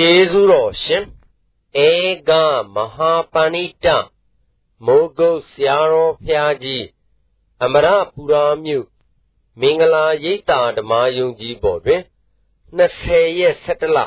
[0.00, 1.04] ကျေးဇူးတော်ရှင်
[1.86, 1.90] ဧ
[2.28, 2.30] က
[2.74, 3.86] မဟာပဏိတ
[4.84, 6.84] မိုးကုတ်ဆရာတော်ဖျားကြီး
[7.64, 8.86] အမရပူရာမြို့
[9.60, 12.02] မင်္ဂလာရိပ်သာဓမ္မယုံကြီးပေါ်တွင်
[12.78, 13.98] 20ရက်17လ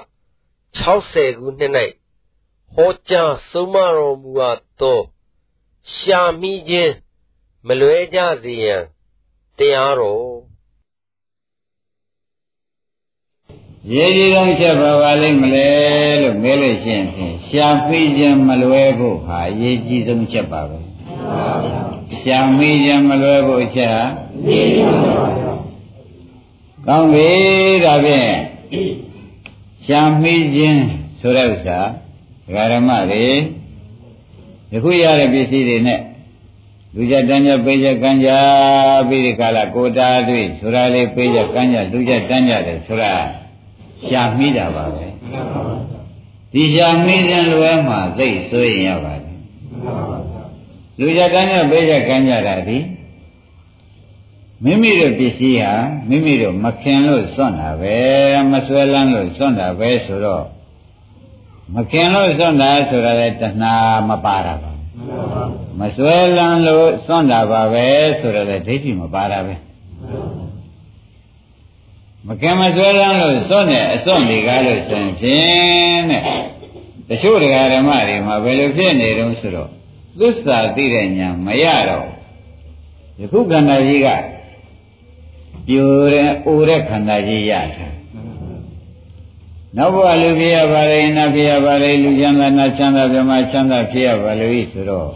[0.79, 1.73] 60ခုနှစ်၌
[2.73, 4.99] ဟောကြားဆုံးမတော်မူအပ်သော
[5.93, 6.93] ရှာမိခြင်း
[7.67, 8.83] မလွဲကြစေရန်
[9.57, 10.38] တရားတော်
[13.93, 15.67] ရေးကြီးဆုံးချက်ပါပါလိမ့်မလဲ
[16.21, 20.79] လို့မေးလို့ရှိရင်ဖြင့်ရှာမိခြင်းမလွဲဖို့ဟာအရေးကြီးဆုံးချက်ပါပဲ
[22.23, 24.03] ရှာမိခြင်းမလွဲဖို့အချက်ဟာ
[26.87, 27.29] ကောင်းပြီ
[27.85, 28.31] ဒါဖြင့်
[29.85, 30.81] ရှာမိခြင်း
[31.19, 31.79] ဆိုတဲ့ဥစ္စာ
[32.45, 33.25] ဒကာရမတွေ
[34.71, 36.01] ယခုရတဲ့ပစ္စည်းတွေနဲ့
[36.95, 38.29] လူကြတန်းကြပေးကြကန်းကြ
[39.07, 43.13] ပြီးဒီကလာကိုတာတွေ့ဆိုတာလေးပေးကြကန်းကြလူကြတန်းကြတယ်ဆိုတာ
[44.07, 45.05] ရှာမိတာပါပဲ
[46.53, 49.37] ဒီရှာမိတဲ့လွယ်မှာသိဆိုရင်ရပါတယ်
[50.99, 52.77] လူကြကန်းကြပေးကြကန်းကြတာဒီ
[54.63, 55.73] မိမိတို့ပစ္စည်းဟာ
[56.09, 57.97] မိမိတို့မခင်လို့စွန့်တာပဲ
[58.51, 60.45] မဆွဲလန်းလို့စွန့်တာပဲဆိုတော့
[61.75, 63.73] မခင်လို့စွန့်တာဆိုတာလေတဏှာ
[64.09, 64.71] မပါတာပါ
[65.79, 67.87] မဆွဲလန်းလို့စွန့်တာပါပဲ
[68.19, 69.55] ဆိုတော့လေဒိဋ္ဌိမပါတာပဲ
[72.31, 76.23] မကင်မဆွဲလန်းလို့စွန့်တဲ့အစွန့်တွေကားလို့ဆိုရင်ဖြင့်တဲ့
[77.07, 79.69] တချို့တရားဓမ္မတွေမှာဘယ်လိုဖြစ်နေတုံးဆိုတော့
[80.19, 82.07] သစ္စာသိတဲ့ညာမရတော့
[83.19, 84.07] ယခုခန္ဓာကြီးက
[85.67, 87.87] ပြိုတဲ့အိုတဲ့ခန္ဓာကြီးရတာ
[89.77, 95.07] နောက်ဘဝလူဖြစ်ရပါလေနတ်ဖြစ်ရပါလေလူချမ်းသာနတ်ချမ်းသာဗြဟ္မာချမ်းသာဖြစ်ရပါလို့ဆိုတော့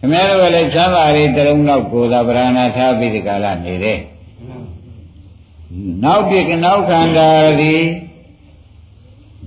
[0.00, 4.00] ခမည်းတော်ကလည်းချမ်းသာရေးတလုံးတော့ကိုယ်သာဗရဏထားပြီးဒီကလာနေတယ်
[6.04, 7.28] နောက်ပြကနောက်ခန္ဓာ
[7.60, 7.74] ဒီ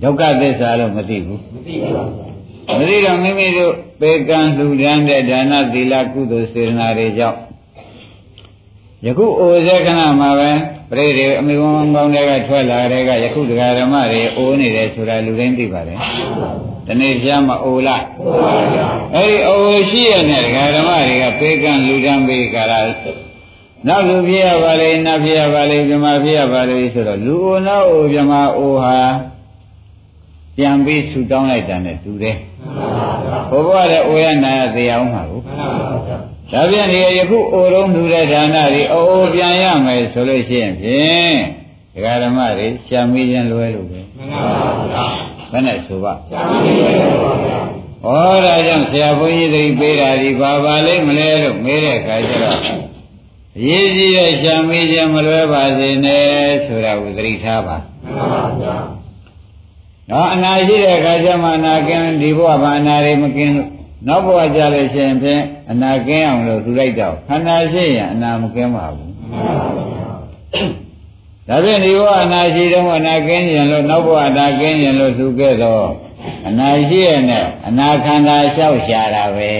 [0.02, 7.38] ဒုက္ခသစ္စာလို့မသိဘူးမသိပါဘူးမသိတော့မိမိတို့ပေကံလှူဒန်းတဲ့ဒါနသီလကုသိုလ်စေတနာတွေကြောင့်
[9.04, 10.50] ယခုအိုဇေခဏမှာပဲ
[10.90, 15.98] ပြိတွေအမိဝန်းကောင်းတွေကထွက်လာတဲ့ကယခုတရားဓမ္မတွေအိုးနေတယ်ဆိုတာလူတိုင်းသိပါတယ်
[16.86, 18.04] တနေ့ပြမအိုလား
[19.14, 22.80] အဲ့ဒီအိုရှိရတဲ့တရားဓမ္မတွေကပေကံလူဒန်းပေးကြတာ
[23.86, 28.98] နောက်လူဖြစ်ရပါလေနတ်ဖြစ်ရပါလေမြမဖြစ်ရပါလေဆိုတော့လူအိုနောက်အိုမြမအိုဟာ
[30.56, 32.36] ပြန်ပြီးဆူတောင်းလိုက်တာနဲ့တူတယ်
[33.50, 41.36] ဘုရားလည်းအိုရနာရသေးအောင်မှာကိုဒါပြန်ဒီယခုအိုတုံးလူတဲ့ဒါနတွေအိုးပြန်ရမယ်ဆိုလို့ရှိရင်ဖြင့်
[41.94, 44.42] ဒကာဓမ္မတွေရှာမိခြင်းလွဲလို့ပဲမှန်ပါ
[44.92, 45.06] ဗျာ
[45.50, 47.58] ဘယ်နဲ့ဆိုပါရှာမိခြင်းလွဲပါဗျာ
[48.04, 52.87] ဩဒါကြောင့်ဆရာဘုန်းကြီးတွေပေးတာဒီဘာပါလိမ့်မလဲလို့မေးတဲ့အခါကျတော့အ
[53.62, 56.24] ရေးကြီးတဲ့ရှာမိခြင်းမလွဲပါစေနဲ့
[56.66, 58.74] ဆိုတာကိုသတိထားပါမှန်ပါဗျာ
[60.10, 63.70] နော်အနာရှိတဲ့အခါကျမှအနာကင်းဒီဘဝဘာအနာတွေမကင်းလို့
[64.08, 69.12] နောက်ဘဝကြလို့ရှိရင်ဖြင့်အနာကင်းအောင်လို့ထူလိုက်တော့ခန္ဓာရှိရင်အနာမကင်းပါဘူး
[71.48, 75.86] ဒါဖြင့်ဒီဘဝအနာရှိတော့အနာကင်းရင်လို့နောက်ဘဝအနာကင်းရင်လို့ထူခဲ့တော့
[76.48, 79.52] အနာရှိရနဲ့အနာခန္ဓာလျှောက်ရှာတာပဲ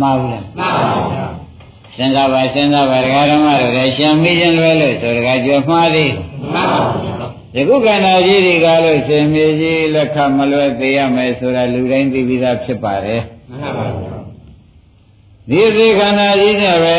[0.00, 1.45] မှားဘူးလားမှားပါဗျာ
[1.96, 6.12] စဉ်းစားပါစဉ်းစားပါဒကာဓမ္မတို့လည်းရှံမိခြင်းလွဲလို့ဆိုဒကာကျော်မှားသေး
[6.52, 14.16] မှန်ပါဗျာယခုခန္ဓာကြီးတွေကလို့ရှင်မြေကြီးလက်ခမလွဲသေးရမယ်ဆိုတာလူတိုင်းသိပြီးသားဖြစ်ပါတယ်မှန်ပါဗျာ
[15.50, 16.98] ဒီသေခန္ဓာကြီးနဲ့ပဲ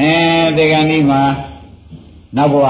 [0.00, 0.10] အဲ
[0.56, 1.22] ဒီကံဒီမှာ
[2.36, 2.66] နောက်ဘဝ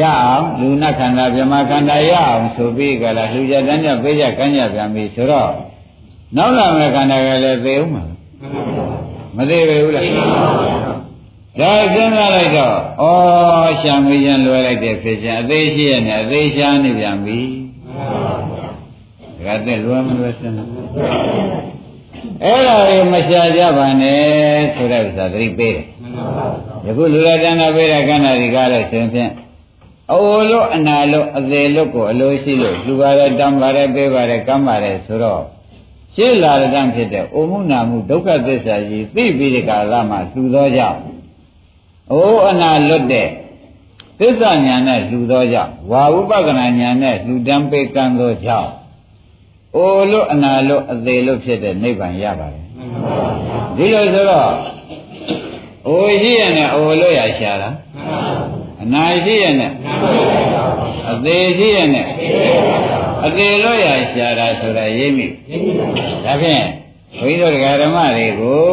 [0.00, 5.50] ရအောင်လူနာခန္ဓာဗြဟ္မာခန္ဓာရအောင်ဆိုပြီးကြလားလူကြတန်းကြပေးကြကမ်းကြပြန်ပြီဆိုတော့
[6.36, 8.83] နောက်လာမယ့်ခန္ဓာကလည်းသေဦးမှာမ
[9.50, 10.04] သေးဘူးလား
[11.60, 17.40] ဒါစဉ်းစားလိုက်တော့ဩရှာမွေးရင်လွယ်လိုက်တဲ့ဖြစ်ချင်းအသေးရှိရနဲ့အသေးရှားနေပြန်ပြီ
[19.46, 20.68] ဒါကတဲ့လွယ်မလွယ်စဉ်းစား
[22.44, 24.22] အဲ့ဒါကိုမရှာကြပါနဲ့
[24.74, 25.86] ဆိုတဲ့ဥစ္စာသတိပေးတယ်
[26.86, 29.32] ယခုလူရတဏ္ဍပေးတဲ့ကဏ္ဍဒီကားလို့ဆိုရင်ဖြင့်
[30.12, 35.42] အိုလို့အနာလို့အသေးလို့ကိုအလိုရှိလို့လူပါရဲတောင်းပါရဲပေးပါရဲကမ်းပါရဲဆိုတော့
[36.16, 41.00] ရှင်းလာတဲ့ဖြစ်တဲ့အိုမှုနာမှုဒုက္ခသစ္စာကြီးသိပြီးဒီကာလမှာလှူသောကြောင့်
[42.12, 43.28] အိုအနာလွတ်တဲ့
[44.20, 48.70] သစ္စာညာနဲ့လှူသောကြောင့်ဝါဥပကနာညာနဲ့လှူဒန်းပေးကမ်းသောကြောင့်
[49.76, 52.64] အိုလို့အနာလို့အသေးလို့ဖြစ်တဲ့နိဗ္ဗာန်ရပါတယ်
[53.76, 54.50] ဒီလိုဆိုတော့
[55.88, 57.70] အိုရှိရနဲ့အိုလို့ရရှာတာ
[58.84, 59.72] အနာရှိရနဲ့
[61.10, 62.06] အသေးရှိရနဲ့
[63.26, 65.26] အသေးလို့ရရှာတာဆိုတာရိပ်မိ
[66.24, 66.64] ဒါဖြင့်
[67.18, 68.64] ဘုန်းကြီးတို့ဓမ္မတွေကို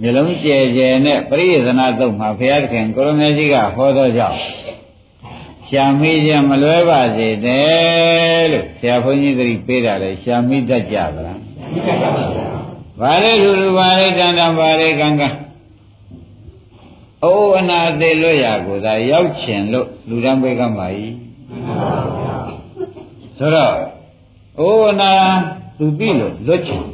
[0.00, 4.38] မျိုးလုံးကျယ်ကျယ်နဲ့ပရိယေသနာသုတ်မှာဘုရားသခင်ကိုရမေကြီးကဟောသောကြောင့်
[5.68, 11.38] ရှာမိခြင်းမလွဲပါစေနဲ့လို့ဆရာဘုန်းကြီးသတိပေးတာလေရှာမိတတ်ကြပါလား
[13.00, 15.28] ဘာလဲလူလူဘာလဲတန်တန်ဘာလဲကံကံ
[17.24, 21.00] အိုးအနာသေးလွတ်ရကိုသာရောက်ချင်လို့လူတန်းပေးကမှာ ਈ
[23.38, 23.74] ဆိုတော့
[24.60, 25.12] အိုးအနာ
[25.78, 26.84] သူသိလို့လွတ်ချင်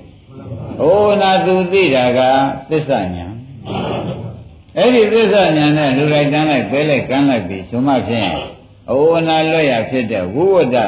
[0.83, 2.21] အိုးအနာသူသိတာက
[2.71, 3.27] သစ္စာညာ
[4.77, 8.31] အဲ့ဒီသစ္စာညာနဲ့လူလိုက်တန်းလိုက်ပဲလိုက်ကမ်းလိုက်ပြီးဆိုမှဖြင့်
[8.91, 10.79] အိုးအနာလွတ်ရဖြစ်တဲ့ဝိဝတ္တ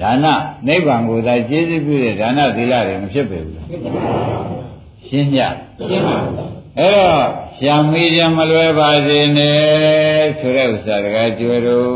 [0.00, 0.26] ဒါန
[0.66, 3.66] နိဗ္ဗာန်ကိုသာကျေးဇူးပြုတဲ့ဒါနသီလတွေမဖြစ်ပေဘူးလား
[5.08, 5.40] ရှင်းကြ
[5.88, 6.34] ရှင်းပါဘူး
[6.78, 11.86] အဲ့တော့ ရှာမီးကြမလွယ်ပါစေနဲ့ဆိုတဲ့ဥစ္စာတကကျွယ်တို့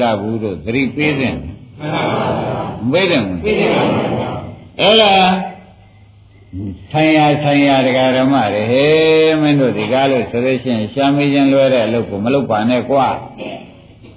[0.00, 1.54] လှဘူးတို့သတိပေးတဲ့မှန်
[1.94, 2.04] ပါ
[2.40, 4.28] ဗျာမပေးတယ်မပေးတယ်ပါဗျာ
[4.80, 5.12] အဲ့ဒါ
[6.92, 13.06] ဆိုင်ရဆိုင်ရတရားဓမ္မတွေဟေးမင်းတို့ဒီကားလို့ဆိုလို့ရှိရင်ရှာမီးခြင်းလွယ်တဲ့အလုပ်ကိုမလုပ်ပါနဲ့ကွာ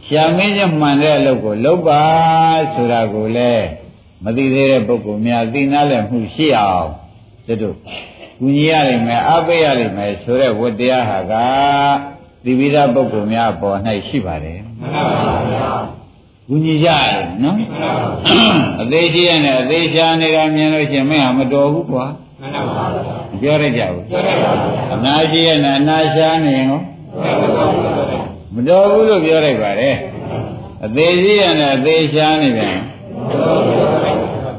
[0.08, 2.04] ရှာမင်းချင်းမှန်တဲ့အလုပ်ကိုလုပ်ပါ
[2.74, 3.66] ဆိုတာကိုလည်း
[4.24, 6.88] မသိသေးတဲ့ပုဂ္ဂိုလ်များသိနာလည်းမှုရှိအောင်
[7.62, 7.76] တို့
[8.40, 11.34] ကူညီရနိုင်မယ်အားပေးရနိုင်မယ်ဆိုတဲ့ဝတ္တရားဟာက
[12.44, 15.04] သိပြီးသားပုဂ္ဂိုလ်များပေါ်၌ရှိပါတယ်မှန်ပါ
[15.52, 15.70] ဗျာ
[16.48, 17.56] ကူညီကြရတယ်နော်
[18.82, 22.06] အသေးရှိရနဲ့အသေးရှားနေတာမြင်လို့ရှိရင်မင်းဟာမတော်ဘူးကွာ
[22.42, 26.82] မှန်ပါဗျာပြောရကြဘူးပြောရပါဗျာအနာရှိရနဲ့အနာရှားနေရင်ရော
[28.56, 29.96] မတော်ဘူးလို့ပြောလိုက်ပါတယ်
[30.86, 32.78] အသေးရှိရနဲ့အသေးရှားနေပြန်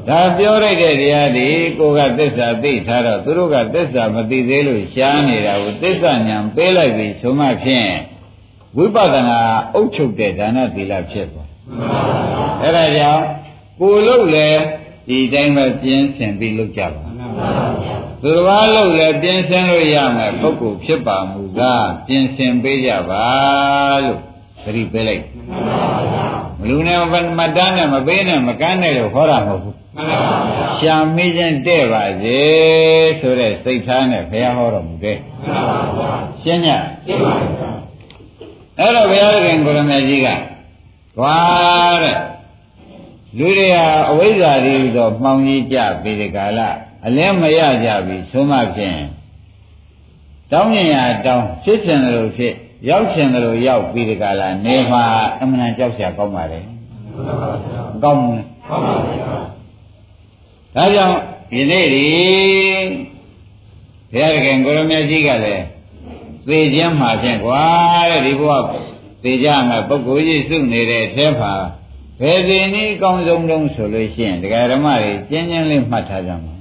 [0.08, 7.90] ဒါပြောလိုက်တဲ့တရားဒီကိုကသစ္စာသိထားတော့သူတို့ကသစ္စာမသိသေးလို့ရှားနေတာကိုသစ္စာဉာဏ်ပေးလိုက်ပြီဆိုမှဖြင့်
[8.76, 9.40] ဝိပဿနာ
[9.74, 11.48] အုပ်ချုပ်တဲ့ဒါနသီလဖြစ်သွား
[12.62, 13.24] အဲ့ဒါကြောင့်
[13.80, 14.48] ကိုလို့လေ
[15.08, 17.04] ဒီတိုင်းပဲပြင်းဆင်ပြီးလုပ်ကြပါ
[18.22, 23.24] သူတစ်ပါးလို့လည်းပြင်းဆင်လို့ရမယ်ပုဂ္ဂိုလ်ဖြစ်ပါမူကားပြင်းဆင်ပေးကြပါ
[24.04, 24.18] လို့
[24.64, 25.24] သတိပေးလိုက်
[26.60, 27.00] မလူနဲ့
[27.38, 32.38] မတန်းနဲ့မပေးနဲ့မကန်းနဲ့လို့ဟောတာမဟုတ်ဘူး မှန်ပါဗျာရှာမေးခြင်းတဲ့ပါစေ
[33.20, 36.10] ဆိုတဲ့စိတ်ထားနဲ့ဘုရားဟောတော်မူခဲ့မှန်ပါဗျာ
[36.42, 36.68] ရှင်းည
[37.06, 37.70] ရှင်းပါဗျာ
[38.78, 40.22] အဲ့တော့ဘုရားခင်ကိုရမေကြီး
[41.18, 41.36] ကွာ
[42.02, 42.18] တဲ့
[43.38, 46.60] လူတွေဟာအဝိဇ္ဇာတွေဟူသောမှောင်ကြီးကြပြီးဒီကာလ
[47.06, 48.98] အလင်းမရကြပြီးသုံးမဖြင့်
[50.52, 50.96] တောင်းရင်ရ
[51.26, 52.54] တောင်းဖြစ်ခြင်းလို့ဖြစ်
[52.88, 55.04] ရောက်ခြင်းလို့ရောက်ပြီးဒီကာလနေမှာ
[55.40, 56.60] အမှန်ကြောက်ရကောင်းပါလေ
[58.02, 59.57] ကောင်းပါဘူးကောင်းပါဘူး
[60.78, 61.18] ဒါကြောင့်
[61.52, 62.06] ဒီနေ့ဒီ
[64.12, 65.64] ဘုရားခင်ကိုရမကြီးကလည်း
[66.46, 67.62] သေခြင်းမှာဖြင့်ကွာ
[68.10, 68.52] တဲ့ဒီဘဝ
[69.22, 71.54] သေကြမှာပုဂ္ဂိုလ်ကြီးစုနေတဲ့အဲမှာ
[72.20, 76.54] ဘယ်ဒီနည်းအကောင်းဆုံးတုံးဆိုလို့ရှိရင်တရားဓမ္မတွေကျဉ်းကျဉ်းလေးမှတ်ထားကြမှာ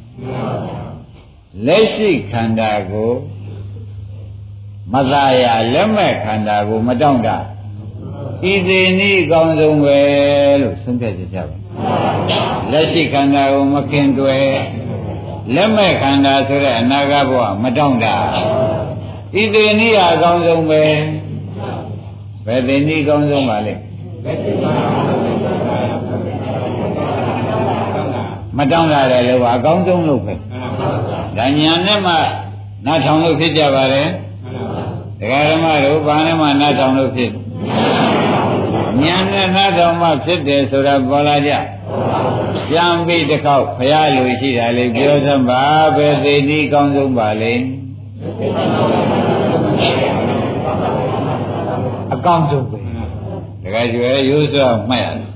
[1.66, 3.12] လက်ရှိခန္ဓာကို
[4.94, 7.30] မသာရလက်မဲ့ခန္ဓာကိုမတောင့်တ
[8.52, 10.00] ဤသေးနည်းအကောင်းဆုံးပဲ
[10.62, 11.57] လို့ဆုံးဖြတ်ကြပါ
[12.72, 14.52] လက်ရှိခန္ဓာကိုမခင်တွယ်
[15.56, 18.16] လက်မဲ့ခန္ဓာဆိုတဲ့အနာဂတ်ဘဝမတောင့်တာ
[19.42, 20.84] ဤသေးနည်းအကောင်းဆုံးပဲ
[22.46, 23.74] ဘယ်သေးနည်းအကောင်းဆုံးပါလဲ
[28.58, 30.34] မတောင့်တာတယ်လို့အကောင်းဆုံးလို့ပဲ
[31.38, 32.14] ဒါညာနဲ့မှ
[32.86, 34.04] နားထောင်လို့ဖြစ်ကြပါလေ
[35.20, 37.32] ဒကာဓမ္မတို့ဘာနဲ့မှနားထောင်လို့ဖြစ်
[39.04, 41.52] ညာနဲ့နားထောင်မှဖြစ်တယ်ဆိုတာပေါ်လာကြ
[42.70, 45.64] ပြန်ပြီးတစ်ခေါက်ဘုရားလူရှိတာလေပြောစမ်းပါ
[45.96, 47.54] ပဲသိတိကောင်းဆုံးပါလေ
[52.14, 52.78] အကောင်းဆုံးပဲ
[53.64, 55.28] ဒကာကျွယ်ရိုးစွာမှတ်ရတယ်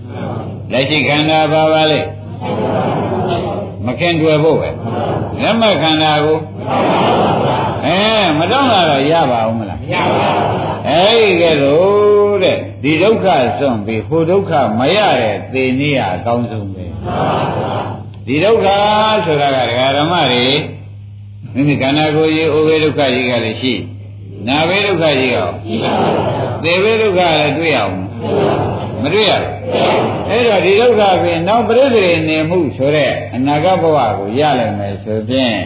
[0.71, 1.99] လက်ရှိခန္ဓာပါပါလေ
[3.85, 4.69] မခင်တွေ့ဖို့ပဲ
[5.41, 6.39] လက်မခန္ဓာကို
[7.85, 7.99] အဲ
[8.37, 13.25] မတော့လာတော့ရပါဦးမလားမရပါဘူးအဲဒီကဲလို့ တဲ့ဒီဒုက္ခ
[13.59, 16.85] စွန့်ပြီးဟိုဒုက္ခမရတဲ့သေနည်းအကောင်းဆုံးပဲ
[18.27, 18.67] ဒီဒုက္ခ
[19.25, 20.47] ဆိုတာကဒကာဓမ္မတွေ
[21.53, 23.73] မိမိခန္ဓာကိုယ်ကြီးအိုဘေဒုက္ခကြီးကလည်းရှိ
[24.47, 27.95] နာဘေဒုက္ခကြီးရောရှိပါဘူးသေဘေဒုက္ခလည်းတွေ့ရအောင်
[29.01, 29.51] မတွေ့ရဘူး
[30.29, 35.57] အဲ့တော့ဒီဒုက္ခဖြင့်နောက်ပြိစ္ဆေနေမှုဆိုတဲ့အနာဂတ်ဘဝကိုရနိုင်မယ်ဆိုဖြင့်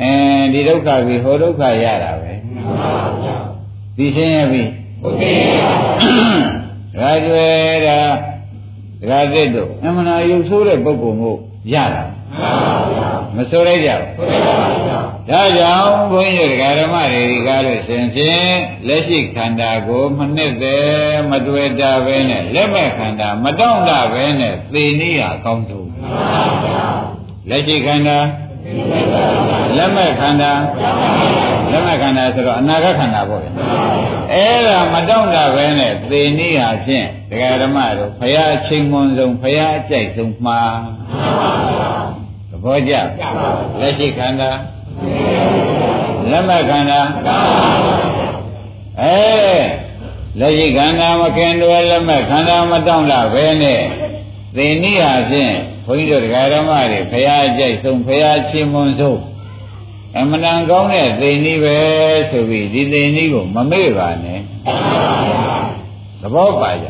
[0.00, 0.10] အဲ
[0.52, 2.32] ဒီဒုက္ခပြီးဟိုဒုက္ခရတာပဲ
[3.96, 4.62] ဒီရှင်းရပြီ
[5.06, 5.38] ဟုတ်ကဲ့
[6.98, 7.48] ဒါကျွဲ
[7.86, 7.98] တာ
[9.00, 11.38] ဒကာသစ်တို့အမှန်အယုဆိုးတဲ့ပုဂ္ဂိုလ်မို့
[11.74, 12.04] ရတာ
[13.36, 14.28] မဆိုလိုက်ကြဘူး
[15.30, 18.50] ဒါကြောင့်ဘုန်းကြီးတို့ဒကာဓမ္မတွေကားလို့ရှင်ဖြင့်
[18.86, 25.90] လက်ရှိခန္ဓာကိုမနှစ်သက်မတွေ့တာပဲနဲ့လက်မဲ့ခန္ဓာမတောင့်တာပဲနဲ့သေနည်းဟာကောင်းဆုံး
[27.50, 28.18] လက်ရှိခန္ဓာ
[29.76, 30.52] လက်မဲ့ခန္ဓာ
[31.70, 33.48] လက်မဲ့ခန္ဓာဆိုတော့အနာဂတ်ခန္ဓာပေါ့ဗျ
[34.32, 40.60] အဲ့ဒါမတောင့်တာပဲနဲ့သေနည်းဟာဖြင့်ဒကာဓမ္မတို့ဖရာအချိန်မွန်ဆုံးဖရာအကြိုက်ဆုံးမှာ
[42.50, 42.94] သဘောကျ
[43.80, 44.50] လက်ရှိခန္ဓာ
[46.30, 47.00] လက်မဲ့ခန္ဓာ
[49.00, 49.18] အဲ
[50.40, 53.82] လက်ရှိခန္ဓာမခင်တွေလက်မဲ့ခန္ဓာမတောင့်တာပဲနဲ့
[54.56, 55.54] သေနည်းဟာဖြင့်
[55.86, 59.20] ဘုန်းကြီးတို့တရားဓမ္မတွေဖရာအကြိုက်ဆုံးဖရာချင်းမွန်ဆုံး
[60.18, 61.76] အမှန်တန်ကောင်းတဲ့သိနည်းပဲ
[62.30, 64.40] ဆိုပြီးဒီသိနည်းကိုမမေ့ပါနဲ့
[66.20, 66.86] သဘောပါကြ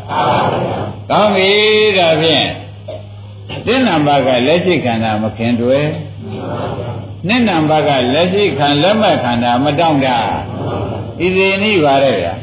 [1.10, 1.50] ကောင်းပြီ
[1.98, 2.46] ဒါဖြင့်
[3.66, 5.86] သင်္နံပါကလက်ရှိခန္ဓာမခင်တွယ်
[7.28, 10.18] နှစ်နံပါကလက်ရှိခန္လက်မဲ့ခန္ဓာမတောင့်တာ
[11.18, 12.34] ဒီသိနည်းပါတဲ့ဗျာ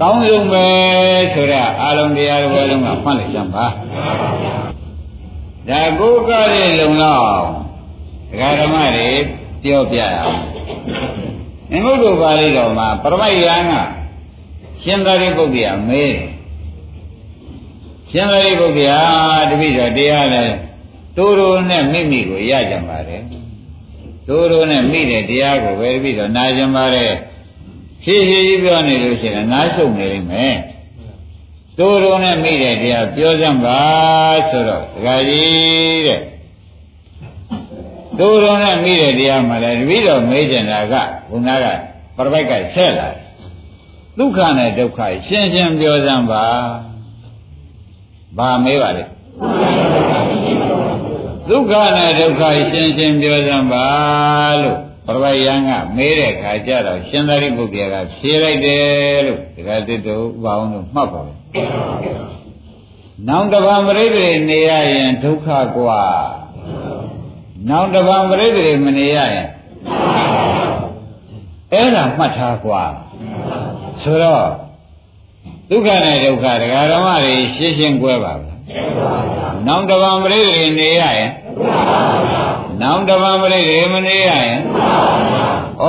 [0.00, 0.66] ကောင်းဆုံးပဲ
[1.34, 3.66] ဆိုတော့အာလုံးတရားတွေလုံးကဖတ်လိုက်ကြပါ
[5.68, 7.69] ဒါကိုကရဲ့လုံလောက်
[8.30, 9.08] ဒကာဓမ္မတွေ
[9.62, 10.40] ပြောပြရအောင်
[11.72, 13.72] အင်္ဂုတ္တပါဠိတော်မှာပရမိုက်ယံက
[14.82, 16.16] ရှင်သာရိပုတ္တရာမေး
[18.10, 18.98] ရှင်သာရိပုတ္တရာ
[19.50, 20.44] တပိတော့တရားလဲ
[21.16, 23.22] တိုးတိုးနဲ့မိမိကိုရကြပါတယ်
[24.28, 27.12] တိုးတိုးနဲ့မိတဲ့တရားကိုပဲတပိတော့နာကြပါတယ်
[28.04, 30.56] ဖြည်းဖြည်းကြီးပြောနေလို့ရှိရင်နားရှုပ်နေလိမ့်မယ်
[31.78, 33.80] တိုးတိုးနဲ့မိတဲ့တရားပြောစမ်းပါ
[34.50, 36.20] ဆိုတော့ဒကာကြီးတဲ့
[38.19, 40.95] တိုးတိုးနဲ့မိတဲ့တရားမှလည်းတပည့်တော်မေးကြတာက
[41.29, 41.65] ဘုနာက
[42.15, 43.25] ပရပိုက်ကဆက်လာတယ်
[44.17, 46.45] ဒုက္ခနဲ့ဒုက္ခရှင်းရှင်းပြောစမ်းပါ
[48.37, 49.03] ဘာမေးပါလဲ
[51.49, 52.41] ဒုက္ခနဲ့ဒုက္ခ
[52.71, 53.87] ရှင်းရှင်းပြောစမ်းပါ
[54.61, 61.37] လို့ပရပိုက်ယံကမေးတဲ့ခါကျတော့ရှင်သာရိပုတ္တရာကဖြေလိုက်တယ်လို့ဒကာတိတို့ဥပအောင်လို့မှတ်ပါဘူး
[63.27, 66.03] နောင်တပံပရိသေနေရရင်ဒုက္ခกว่า
[67.69, 69.47] နောင်တပံပရိသေမနေရရင်
[71.73, 72.83] အဲ့ဒါမှတ်ထားกว่า
[74.03, 74.45] ဆိုတော့
[75.69, 78.53] ဒုက္ခနဲ့ဒုက္ခဒကာဓမ္မတွေရှင်းရှင်းကြွဲပါဗျာ
[79.67, 81.31] နောင်တပံပရိသေနေရရင်
[82.81, 84.59] နောင်တပံပရိသေမနေရရင်
[85.81, 85.85] ဩ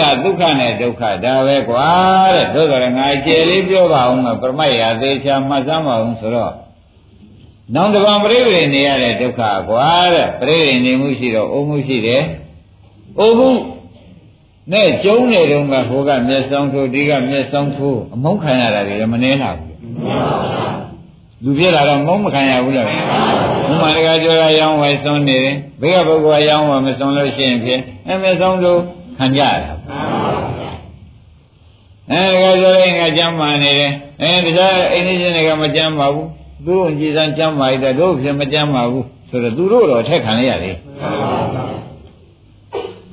[0.00, 1.88] ဒါဒုက္ခနဲ့ဒုက္ခဒါပဲကွာ
[2.34, 6.52] တဲ့သို့တော်ငါကျေလေးပြောပါအောင်မပရမတ်ရာသေးချာမှတ်စမ်းပါအောင်ဆိုတော့
[7.75, 12.23] နောင်တပံပရိသေနေရတဲ့ဒုက္ခကွာတဲ့ပရိသေနေမှုရှိတော့အိုးမှုရှိတယ်
[13.19, 13.49] အိုးမှု
[14.71, 19.75] နဲ့ကျုံနေတော့ကဟိုကမျက်စောင်းထိုးဒီကမျက်စောင်းထိုးအမုန်းခံရတာတွေလည်းမနှဲလာဘူး
[21.43, 22.87] လူပြလာတော့မုန်းမခံရဘူးလား
[23.67, 28.81] ဘုမတကကြောရရောင်းဝယ်စွန်းနေတယ်ဘေးကပုဂ္ဂိုလ်ရောင်းဝယ်မစွန်းလို့ရှိရင်ဖြင့်အဲမျက်စောင်းထိုး
[29.17, 29.71] ခံကြရတာ
[32.11, 36.27] အဲတကကြောရရင်ကကြမ်းမာနေတယ်အဲတခြားအိမ်ရှင်တွေကမကြမ်းပါဘူး
[36.65, 40.77] သူတို့ကြည်စမ်းကြမ်းပါတဲ့တို့ဖြင့်မကြမ်းပါဘူးဆိုတော့သူတို့တော့ထက်ခံရရတယ်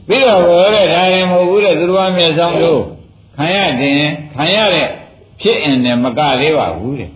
[0.09, 2.81] ပြီးတော့ဘောတဲ့ဒါရင်မဟုတ်ဘူးတဲ့သူတော်မြတ်ဆောင်တို့
[3.37, 4.01] ခံရတင်
[4.35, 4.89] ခံရတဲ့
[5.41, 7.11] ဖြစ်အင်နဲ့မကသေးပါဘူးတဲ့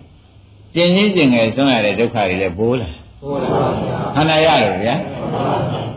[0.75, 2.89] ကျင်ချင်းကျင်ငယ်ဆုံးရတဲ့ဒုက္ခတွေလည်းပိုးလာ
[3.23, 4.95] ပိုးလာပါဗျာခန္ဓာရလို့ဗျာ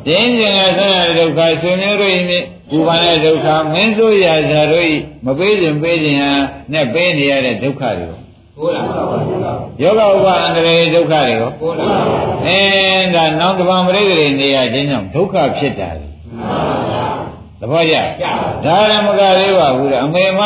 [0.06, 2.20] ကျင်ကျင်ငယ်ဆုံးရတဲ့ဒုက္ခဆွေမျိုးတို့ဤ
[2.70, 4.94] ဘူပန်တဲ့ဒုက္ခမင်းဆိုရာဇာတို့ဤ
[5.26, 6.32] မပေးခြင်းပေးခြင်းဟာ
[6.72, 8.25] နဲ့ပေးနေရတဲ့ဒုက္ခတွေ
[8.58, 12.58] ကိုပိုးလာပါဗျာယောဂဥပါအန္တရာယ်ဒုက္ခတွေရောပိုးလာပါဗျာအဲ
[13.14, 16.06] ဒါနောက်တစ်ပါးပရိသေတွေနေရခြင်းကြောင့်ဒုက္ခဖြစ်တာလေ
[17.60, 17.96] သဘောကျ
[18.64, 20.40] ဒါရမကလေးပါဘူးတဲ့အမေမ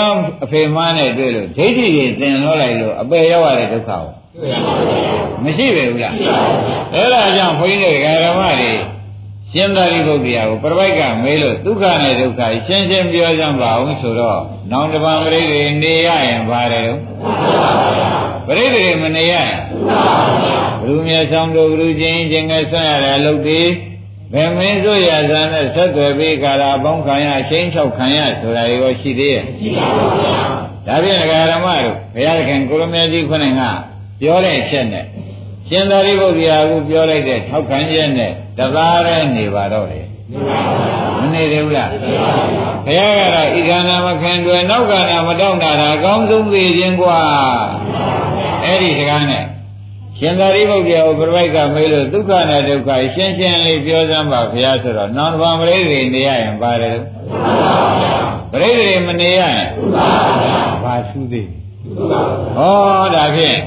[0.44, 4.02] အဖေမနဲ့တွေ့လို့ဒိဋ္ဌိကြီးသင်လို့လိုက်လို့အပေရောက်ရတဲ့ဒုက္ခကို
[5.44, 6.14] မရှိပဲဘူးလား
[6.94, 8.72] အဲ့ဒါကြောင့်ဘုန်းကြီးတွေဓမ္မတွေ
[9.52, 17.00] ရှင်းသာရိပုတ္တရာကိုပြပိုက်ကမေးလို့ဒုက္ခနဲ့ဒုက္ခရှင်းရှင်းပြောကြပါအောင်ဆိုတော့ နောင်တပံပရိသေနေရရင်ပါတယ်လို့
[18.46, 19.58] ပရိသေမနေရရင်
[20.82, 23.60] ဘုရုမြတ်ဆောင်တို့ဘုရုချင်းချင်းငယ်ဆွရတဲ့အလုပ်တွေ
[24.32, 30.34] ဘယ်မင်းဆိုရဇာနဲ့ဆက်သွယ်ပြီးကာလာပေါင်းခံရအချင်း၆ခံရဆိုတာရောရှိသေးရဲ့ရှိပါဘူးဗျာ
[30.86, 33.62] ဒါဖြင့်ဒကာရမတို့ဘုရားသခင်ကိုရမေကြီးခွန်းက
[34.20, 35.04] ပြောတဲ့အချက်နဲ့
[35.68, 40.00] ရှင်သာရိပုတ္တရာကပြောလိုက်တဲ့ထောက်ခံချက်နဲ့တသားရဲနေပါတော့လေ
[41.19, 41.89] မနေသေးဘူးလား
[42.85, 47.19] ဘုရားကတော့ဤခန္ဓာမခံတွယ်နောက်ကန္ဓာမတောင့်တာဒါအကောင်းဆုံးသိခြင်းกว่า
[48.63, 49.43] အဲ့ဒီစကားနဲ့
[50.19, 56.97] ရှင်သာရိပုတ္တရာကိုပြပိုက်ကမေးလို့ဒုက္ခနဲ့ဒုက္ခရှင်းရှင်းလေးပြောစမ်းပါဘုရားဆိုတော့နောင်တပါပရိသေနေရရင်ပါတယ်
[58.51, 59.69] ပရိသေမနေရရင်
[60.83, 61.49] ဘာသူသေး
[62.57, 63.59] ဟောဒါဖြင့်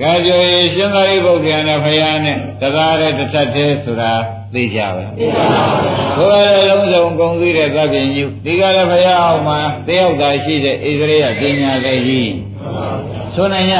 [0.00, 0.40] ကြာကြွေ
[0.74, 4.12] ရှင်သာရိပုတ္တရာနဲ့ဘုရားနဲ့တသားတဲ့တစ်သက်တည်းဆိုတာ
[4.53, 5.63] သိကြပါသိပါပါ
[6.17, 12.33] ဘုရားလုံးစုံဂုံသိတဲ့သဗ္ဗညုဒီကလည်းဘုရားအောင်မှာတယောက်သာရှိတဲ့ဣသရေယပညာလေးကြီး
[13.35, 13.75] ဆိုနိုင်ရ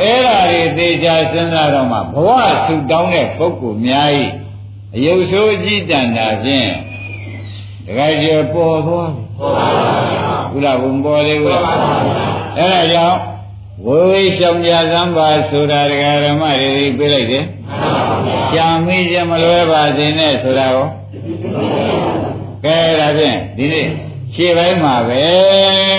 [0.00, 2.30] အဲ့ဓာတွေသေချာစဉ်းစားတော့မှဘဝ
[2.66, 4.32] ဆူတောင်းတဲ့ပုဂ္ဂိုလ်များကြီး
[4.96, 6.70] အယုတ်ဆိုးကြည်တန်တာဖြင့်
[7.86, 9.66] တခါကျပေါ်သွားပြီပေါ်ပါ
[10.52, 11.64] ဘူးဘုရားဘုံပေါ်လေဘုရား
[12.58, 13.18] အဲ့ဒါကြောင့်
[13.86, 17.44] ဝိဝိရှောင်ကြသံပါဆိုတာဒကာဓမ္မတွေပြလိုက်တယ်
[18.54, 20.86] ကြာမိကြမလွဲပါစေနဲ့ဆိုတာရော
[22.64, 23.88] ကဲဒါဖြင့်ဒီနေ့
[24.34, 25.22] ရှေ့ပိုင်းမှာပဲ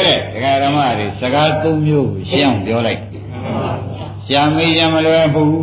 [0.06, 3.02] တဲ့ဒကာဓမ္မတွေစကားသုံးမျိုးကိုရှင်းအောင်ပြောလိုက်
[4.30, 5.60] ကြာမိကြမလွဲဘူး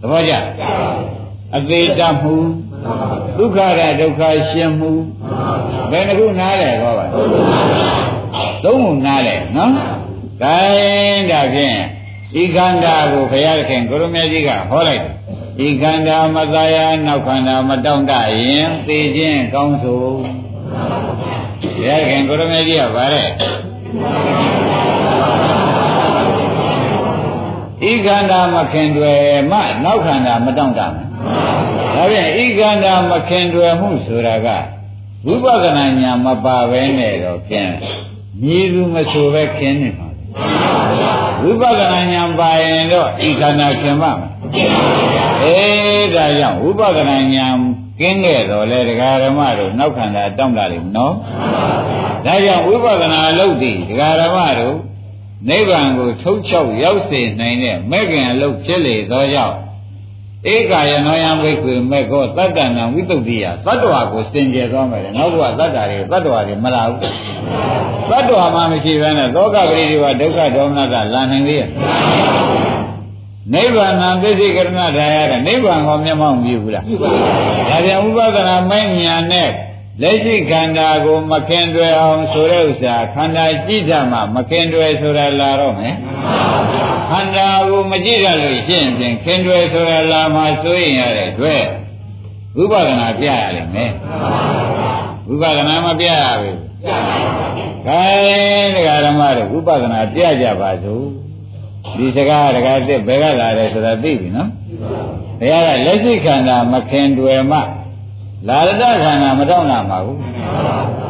[0.00, 0.34] သဘောကျ
[1.56, 2.34] အသေးတမှု
[3.38, 4.92] ဒုက္ခရဒုက္ခရှင်းမှု
[5.90, 7.06] ဘယ်နှခုနားလဲဟောပါ
[8.64, 9.72] သုံးခုနားလဲနော်
[10.42, 11.78] ဒါရင်ဒါဖြင့်
[12.42, 15.12] ဤခန္ဓာကိုဘုရားခင်ကိုရမကြီးကဟောလိုက်တယ်
[15.66, 20.10] ဤခန္ဓာမသာယာနောက်ခန္ဓာမတောင့်တရင်သိခြင်းကောင်းဆိုဘု
[21.84, 23.26] ရားခင်ကိုရမကြီးကဗါတဲ့
[27.90, 29.12] ဤခန္ဓာမခင်တွေ
[29.50, 31.06] မှနောက်ခန္ဓာမတောင့်တမယ်
[31.94, 34.48] ဒါဖြင့်ဤခန္ဓာမခင်တွေမှုဆိုတာက
[35.26, 37.70] ဝိပဿနာဉာဏ်မပါဘဲနဲ့တော့ဖြင့်
[38.42, 40.11] မြည်သူမဆိုပဲခင်းနေမှာ
[41.42, 44.30] ဝိပဿနာဉာဏ်ပါရင်တော့ဤခန္ဓာခင်ပါမယ်
[45.42, 47.56] အေးဒါကြောင့်ဝိပဿနာဉာဏ်
[48.00, 51.14] ကင်းခဲ့တော့လေတရားဓမ္မတို့နောက်ခန္ဓာတောင့်တလိမ့်နော်
[52.26, 54.76] ဒါကြောင့်ဝိပဿနာလုပ်သည်တရားဓမ္မတို့
[55.48, 59.56] နိဗ္ဗာန်ကိုထုတ်ချောက်ရောက်စေနိုင်တဲ့မဲ့ခင်အလုပ်ဖြစ်လေသောကြောင့်
[60.50, 71.58] ဧကာယနောယံဝိကွေမဲ့ကောတတ္တနာဝိတုဒ္ဓိယသတ္တဝါကိုစင်ကြယ်သွားမယ်နောက်တော့သတ္တတွေသတ္တဝါတွေမလာဘူးသတ္တဝါမှမရှိဘဲနဲ့သောကပရိဒီဝဒုက္ခဒေါမနတလာနိုင်လေ
[73.52, 76.84] နိဗ္ဗာန်သစ္စိကရဏဒါယကနိဗ္ဗာန်ကိုမျက်မှောက်မြည်ဘူးလား
[77.70, 79.48] ဒါပြန်ဥပဒနာမဲ့ညာနဲ့
[80.00, 85.94] လက်ရှိခန္ဓာကိုမခင်တွယ်အောင်ဆိုတဲ့ဥစ္စာခန္ဓာကြည့်ကြမှာမခင်တွယ်ဆိုတာလာတော့မယ်
[87.10, 91.62] ခန္ဓာကိုမကြည့်ရလို့ရှင်းရင်ခင်တွယ်ဆိုတာလာမှဆိုရင်ရတဲ့အတွက်
[92.56, 93.92] ဝိပဿနာပြရလိမ့်မယ်
[95.28, 96.58] ဝိပဿနာမပြရဘူး
[97.86, 101.04] ခိုင်းတရားဓမ္မတွေဝိပဿနာပြကြပါစို့
[101.96, 104.48] ဒီစကားတကားတစ်ဘယ်ကလာတယ်ဆိုတာသိပြီနော်
[105.40, 107.58] ဘုရားကလက်ရှိခန္ဓာမခင်တွယ်မှ
[108.48, 110.18] လာရတခန္ဓာမတောင်းတာမှာဘူး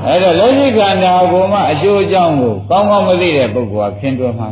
[0.06, 4.48] အဲ့တော့လက်ရှိခန္ဓာကိုမှအကျိုးအကြောင်းကိုကောင်းကောင်းမသိတဲ့ပုဂ္ဂိုလ်ကခင်တွယ်မှာ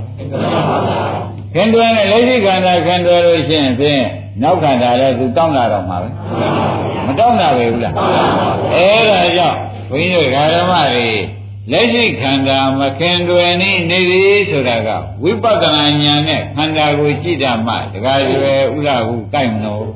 [1.54, 4.02] ခင်တွယ်နဲ့လက်ရှိခန္ဓာခင်တွယ်လို့ရှိရင်ဖြင့်
[4.42, 6.08] နောက်ခန္ဓာလည်းသူတောင်းလာတော့မှာပဲ
[7.06, 7.94] မတောင်းတာပဲဘူးလား
[8.74, 9.58] အဲ့ဒါကြောင့်
[9.90, 11.08] ဘုန်းကြီးတို့ဓမ္မတွေ
[11.72, 14.88] လက်ရှိခန္ဓာမခင်တွယ်နေနေသည်ဆိုတာက
[15.22, 19.86] ဝိပဿနာဉာဏ်နဲ့ခန္ဓာကိုကြည့်တာမှတခါကျွယ်ဥရဟုကြိုက်မလို့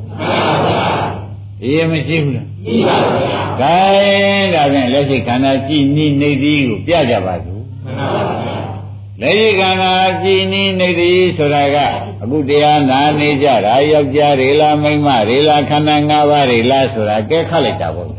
[1.62, 3.24] အေးမရှိဘူးလား ရှိပါဘူး။
[3.61, 8.57] ဒါရင်ဒါဖြင့်လက်ရှိခန္ဓာကြည်နိနေသည်ကိုပြကြပါစို့။မှန်ပါပါ။
[9.20, 11.77] လက်ရှိခန္ဓာကြည်နိနေသည်ဆိုတာက
[12.22, 18.09] အခုတရားနာနေကြတာယောက်ျားတွေလားမိန်းမတွေလားခန္ဓာ၅ပါးတွေလားဆိုတာကဲခတ်လိုက်တာပေါ့။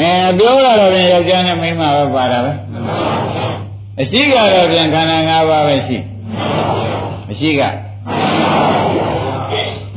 [0.00, 2.52] အဲပြောရတော့ပြန်ယောက်ျားနဲ့မိန်းမပဲပါတာပဲ။
[4.00, 5.98] အရှိကတော့ပြန်ခန္ဓာ၅ပါးပဲရှိ။
[7.30, 7.62] အရှိက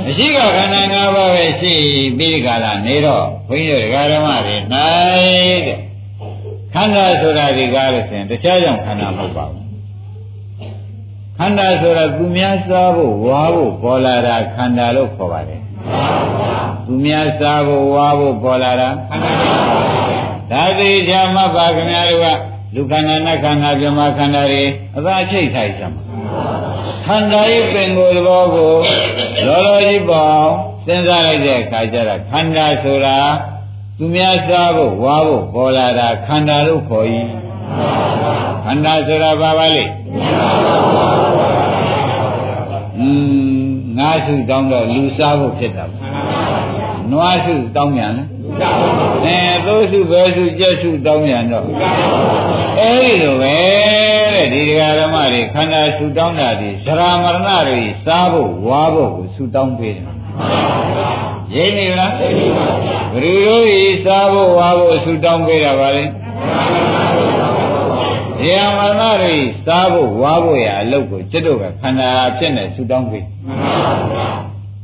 [0.08, 1.74] အရှိကခန္ဓာ၅ပါးပဲရှိ
[2.18, 5.80] ပြီးကြလားနေတော့ဘုန်းကြီးတို့ဓမ္မတွေနိုင်တဲ့
[6.74, 9.64] ခန္ဓာဆိုတာဒီကားလို့ဆိုရင်တခြားကြောင့်ခန္ဓာမဟုတ်ပါဘူး
[11.38, 15.62] ခန္ဓာဆိုတာသူများစားဖို့ဝါဖို့ပေါ်လာတာခန္ဓာလို့ခေါ်ပါတယ်
[16.86, 19.32] သူများစားဖို့ဝါဖို့ပေါ်လာတာခန္ဓာ
[20.52, 22.28] ဒါသေးချာမှတ်ပါခင်ဗျားတို့က
[22.76, 24.64] လူခန္ဓာနတ်ခန္ဓာပြမခန္ဓာတွေ
[24.98, 26.05] အသာချိတ်ထိုက်ကြမှာ
[27.06, 28.74] ခန္ဓာရဲ့ပင်ကိုယ်သဘောကို
[29.48, 30.46] လောလောကြီးပေါ့
[30.86, 33.18] စဉ်းစားလိုက်တဲ့အခါကျတော့ခန္ဓာဆိုတာ
[33.98, 37.08] သူများစားဖို့ဝါဖို့ပေါ်လာတာခန္ဓာလို့ခေါ်၏
[38.66, 39.84] ခန္ဓာဆိုတာဘာပါလဲ
[43.00, 43.08] อื
[43.62, 43.66] ม
[43.98, 45.86] ငါးစုတောင်းတော့လူစားဖို့ဖြစ်တာ
[47.12, 48.24] နွားစုတောင်းမြန်လဲ
[49.26, 51.66] အဲသိုးစုဘဲစုကြက်စုတောင်းမြန်တော့
[52.80, 53.56] အဲဒီလိုပဲ
[54.34, 60.08] တဲ့ဒီဒကာဓမ္မတွေခန္ဓာစုတောင်းတာဒီသရမရဏတွေစားဖို့ဝါဖို့ကိုစုတောင်းပေးတယ်
[61.54, 62.50] ရင်းနေလားဘယ်လို
[63.46, 66.04] လို့ဤစားဖို့ဝါဖို့စုတောင်းပေးတာပါလဲ
[68.40, 73.26] ဒီအမရဏတွေစားဖို့ဝါဖို့ရအလုပ်ကိုကျွတ်တို့ကခန္ဓာဖြစ်နေစုတောင်းပေး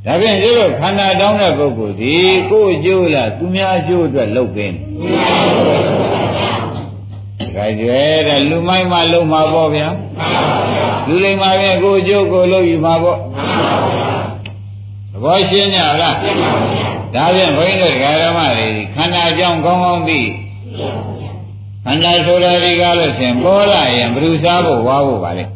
[0.05, 2.15] ဒါဖြင့်ကျွတ်တို့ခန္ဓာတောင်းတဲ့ပုဂ္ဂိုလ်ဒီ
[2.51, 4.73] ကိုယ်အကျိုးလားသူများအကျိုးအတွက်လုပ်ပေး
[7.55, 9.87] တယ်ကြွယ်တဲ့လူမိုင်းမှလုံမှာပေါ့ဗျာ
[11.07, 13.17] လူလိမ္မာပဲကိုအကျိုးကိုလုပ်ယူမှာပေါ့
[15.11, 16.11] သဘောရှင်းကြလားဒါ
[17.35, 20.21] ဖြင့်ဘုန်းကြီးတို့ဓမ္မတွေခန္ဓာကြောင့်ကောင်းကောင်းသိ
[21.85, 25.47] ခန္ဓာဆိုတာဒီကားလို့ရှင်ပေါ်လာရင်ဘ누구စားဖို့ဝါဖို့ပါလေခ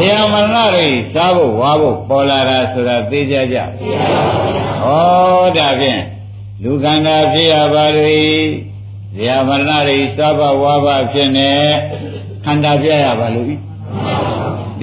[0.00, 3.62] ဘုရားမရဏတွေစားဖို့ဝါဖို့ပေါ်လာတာဆိုတာသိကြကြဩ
[5.56, 6.02] ဒါဖြင့်
[6.62, 11.52] လူခန္ဓာဖြစ်ရပါလို့ဘုရားမရဏတွေစားဖို့ဝါဖို့ဖြစ်နေ
[12.44, 13.56] ခန္ဓာပြရပါလို့ဒီ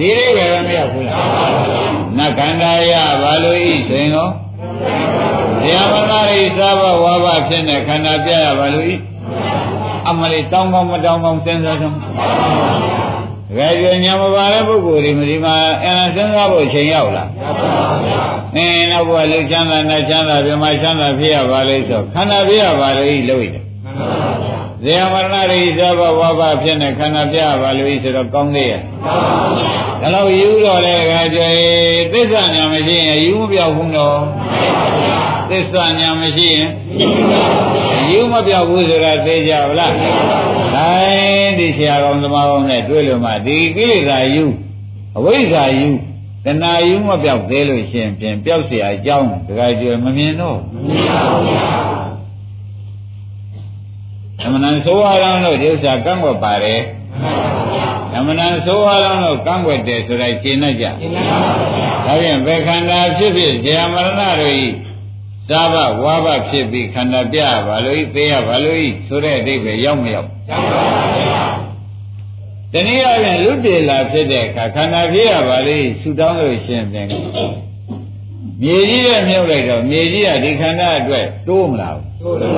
[0.12, 1.20] ေးပဲမရဘူးလား
[2.16, 4.32] နတ်ခန္ဓာရပါလို့ဤဆိုရင်တော့
[5.60, 8.94] ဘုရားမရဏတွေစားဖို့ဝါဖို့ဖြစ်နေခန္ဓာပြရပါလို့ဤ
[10.08, 11.86] အမလေးတောင်းကောင်းမတောင်းကောင်းစဉ်းစားကြ
[13.48, 17.28] တကယ်ကြညာမပါတဲ့ပုဂ္ဂိုလ်တွေမဒီမှာအဲစဉ်းစားဖို့ချိန်ရောက်လား
[18.56, 23.64] အင်းနောက်ဘုရားလူချမ်းသာနဲ့ချမ်းသာပြမချမ်းသာဖြစ်ရပါလိမ့်ဆိုခန္ဓာဖြစ်ရပါလိမ့်လို့ရတယ်
[24.84, 28.80] ဇေယမရဏရိသဘဝဘဖြစ်နေခန္ဓာပြရပါလိမ့်ဆိုတော့ကောင်းသေးရဲ့
[30.00, 31.40] ဒါလို့ယူတော့လေခါကျ
[32.12, 34.18] သစ္စာညာမရှိရင်ယူမပြောက်ဘူးတော့
[35.50, 36.68] သစ္စာညာမရှိရင်
[38.11, 39.93] ယူမပြောက်ဘူးဆိုတာသိကြဗလား
[40.75, 40.89] ဒါ
[41.57, 44.45] ဒီဆရာကောင်းသမားကောင်းနဲ့တွေ့လို့မှဒီကိလေသာယူ
[45.17, 45.89] အဝိဇ္ဇာယူ
[46.45, 51.93] တဏှာယူမပြောက်သေးလို့ရှင်ပြင်ပြောက်เสียအကြောင်းတခါကျွယ်မမြင်တော့မမြင်ပါဘူးဗျာ
[54.39, 56.81] သမဏဆိုးရအောင်လို့ဒီဥစ္စာကန့်ွက်ပါတယ်
[58.11, 64.65] သမဏဆိုးရအောင်လို့ကန့်ွက်တယ်ဆိုတော့ရှင်းတတ်ကြရှင်းပါပါဗျာဒါဖြင့်ဘယ်ခန္ဓာဖြစ်ဖြစ်ဇေယမရဏတို့ဤ
[65.50, 71.44] သာဘဝါဘဖြစ်ပြီးခန္ဓာပြပါလို့ဤသိရပါလို့ဤဆိုတဲ့အဓိပ္ပာယ်ရောက်မရောက်ရောက်ပါပါဗျာ
[72.72, 77.06] တနည်းအားဖြင့်လူတေလာဖြစ်တဲ့အခါခန္ဓာဖြစ်ရပါလေဆူတောင်းလို့ရှင်ပြန်
[78.62, 82.52] မြေကြီးရဲ့မြုပ်လိုက်တော့မြေကြီးကဒီခန္ဓာအတွက်တိုးမလားတိုးတယ်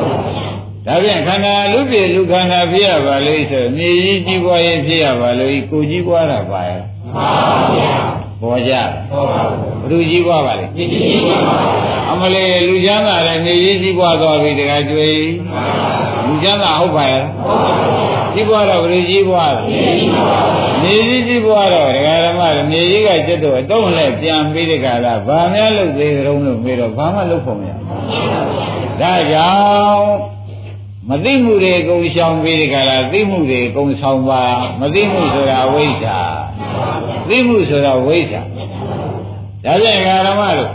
[0.86, 7.28] ဒါပြန်ခန္ဓာလူပြေလူခန္ဓာဖြစ်ရပါလေဆိုမြေကြီးကြီးပွားရင်ဖြစ်ရပါလို့ကိုကြီးပွားတာပါရဲ့မှန်ပါ
[7.74, 8.72] ဗျာ ပေါ်ကြ
[9.10, 11.56] ပေါ်ပါဘူးဘုသူကြီးပွားပါလေကြီးကြီးပွားပါ
[12.10, 15.22] အမလေးလူချမ်းသာတဲ့မြေကြီးကြီးပွားသွားပြီတခါကျွေး
[16.26, 19.52] လူချမ်းသာဟုတ်ပါရဲ့ဟုတ်ပါဘူးကြီးပွားတော့ဘုသူကြီးပွား
[20.82, 27.72] မြေကြီးကြီးပွားတော့ဒကာဓမ္မတွေမြေကြီးကကျွတ်တော့အတော့နဲ့ပြန်ပြီးတခါလားဘာများလုပ်သေးကြုံလို့မေးတော့ဘာမှလုပ်ဖို့မရ
[29.00, 30.40] ဒါကြောင့်
[31.08, 34.42] မသိမှုတွေကုံရှောင်ပြီးဒီကလာသိမှုတွေကုံဆောင်ပါ
[34.80, 36.18] မသိမှုဆိုတာဝိဇ္ဇာ
[37.28, 38.40] သိမှုဆိုတာဝိဇ္ဇာ
[39.64, 40.72] ဒါပြန်ဓမ္မတို့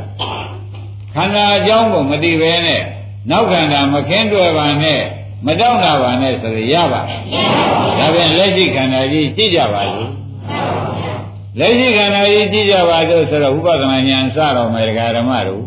[1.15, 2.81] ခန္ဓာအကြောင်းကိုမသိပဲနဲ့
[3.29, 5.01] နောက်ခန္ဓာမခင်းတွယ်ပါနဲ့
[5.45, 7.01] မတောင့်တာပါနဲ့ဆိုရရပါ
[7.99, 10.09] ဒါပြန်လက်ရှိခန္ဓာကြီးကြည့်ကြပါလို့
[11.59, 15.63] လက်ရှိခန္ဓာကြီးကြည့်ကြပါလို့ဆိုတော့ဥပဒနာဉာဏ်စတော်မယ်ဓမ္မတို့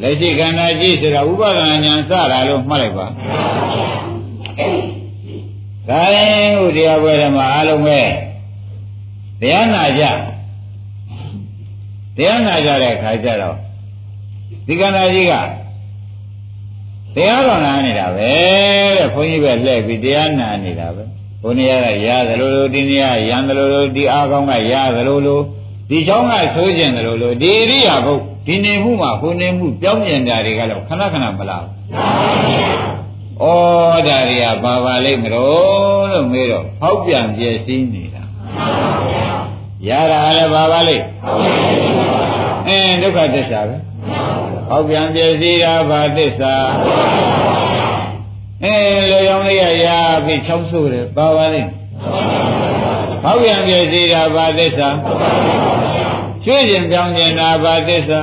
[0.00, 3.06] လက်ရှိခန္ဓာကြည့်ဆိုတာဥပါဒနာဉာဏ်စတာလို့မှတ်လိုက်ပါ
[5.88, 8.00] ဒါရင်ဥတရားပွဲဓမ္မအားလုံးပဲ
[9.42, 10.04] တရားနာကြ
[12.16, 13.56] တရားနာကြတဲ့အခါကျတော့
[14.66, 15.32] ဒီခန္ဓာကြီးက
[17.14, 18.30] တရားတော်နာနေတာပဲ
[18.96, 21.02] တဲ့ဘုန်းကြီးပဲလှည့်ပြီးတရားနာနေတာပဲ
[21.42, 25.40] ဘုန်းကြီးကရသလိုလိုဒီနေ့ကရံသလိုလိုဒီအားကောင်းကရသလိုလို
[25.90, 31.64] ဒီချောင်းကဆိုးကျင်သလိုလိုဒီအရိယာဘုတ်ဒီနေမှုမှာဟိုနေမှုပြောင်းပြန်တာတွေကတော့ခဏခဏမလား
[33.40, 33.44] ဩ
[34.06, 38.22] ဒါတွေကဘာပါလိမ့်မလို့လို့မေးတော့ဖောက်ပြန်ပြည့်စည်နေတာ
[39.88, 41.04] ရတာလည်းဘာပါလိမ့်
[42.68, 43.76] အင်းဒုက္ခသစ္စာပဲ
[44.68, 46.54] ဖောက်ပြန်ပြည့်စည်တာဘာသစ္စာ
[48.64, 49.86] အင်းလေရောင်လေးရရ
[50.24, 51.70] ပြီးချောင်းဆိုးတယ်ဘာပါလိမ့်
[53.22, 54.88] ဖောက်ပြန်ပြည့်စည်တာဘာသစ္စာ
[56.44, 58.18] ရွှေ့ခြင်းပြောင်းခြင်းနာဘာသစ္စာ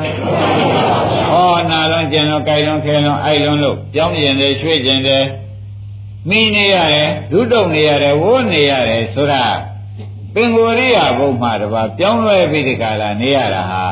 [1.30, 5.26] ဟောနာလုံးကျင်လုံးကြိုက်လုံးခဲလုံးအိုက်လုံးလို့ပြောင်းခြင်းတယ်ရွှေ့ခြင်းတယ်
[6.30, 9.44] မိနေရတယ်ဒုတုံနေရတယ်ဝိုးနေရတယ်ဆိုတာ
[10.40, 13.84] ပင်ကိုရိယာဘုံမှာတပါပြောင်းလဲပြီးဒီကလာနေရတာဟာ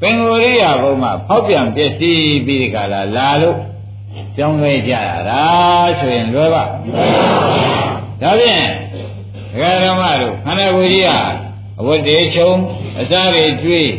[0.00, 3.56] ပင်ကိုရိယာဘုံမှာဖောက်ပြန်ပျက်စီးပြီးဒီကလာလာလို့
[4.36, 5.42] ပြောင်းလဲကြရတာ
[5.98, 6.64] ဆိုရင်လွယ်ပါ
[8.20, 8.66] ဒါဖြင့်
[9.52, 11.20] ဒကာဓမ္မတို့ခန္ဓာကိုယ်ကြီးဟာ
[11.80, 12.50] အဝတ်တွေချုံ
[13.00, 13.90] အစားတွေကျွေး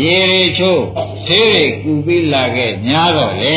[0.00, 0.82] ရေတွေချိုး
[1.26, 3.56] ဆေးတွေကူပြီးလာခဲ့ညားတော့လေ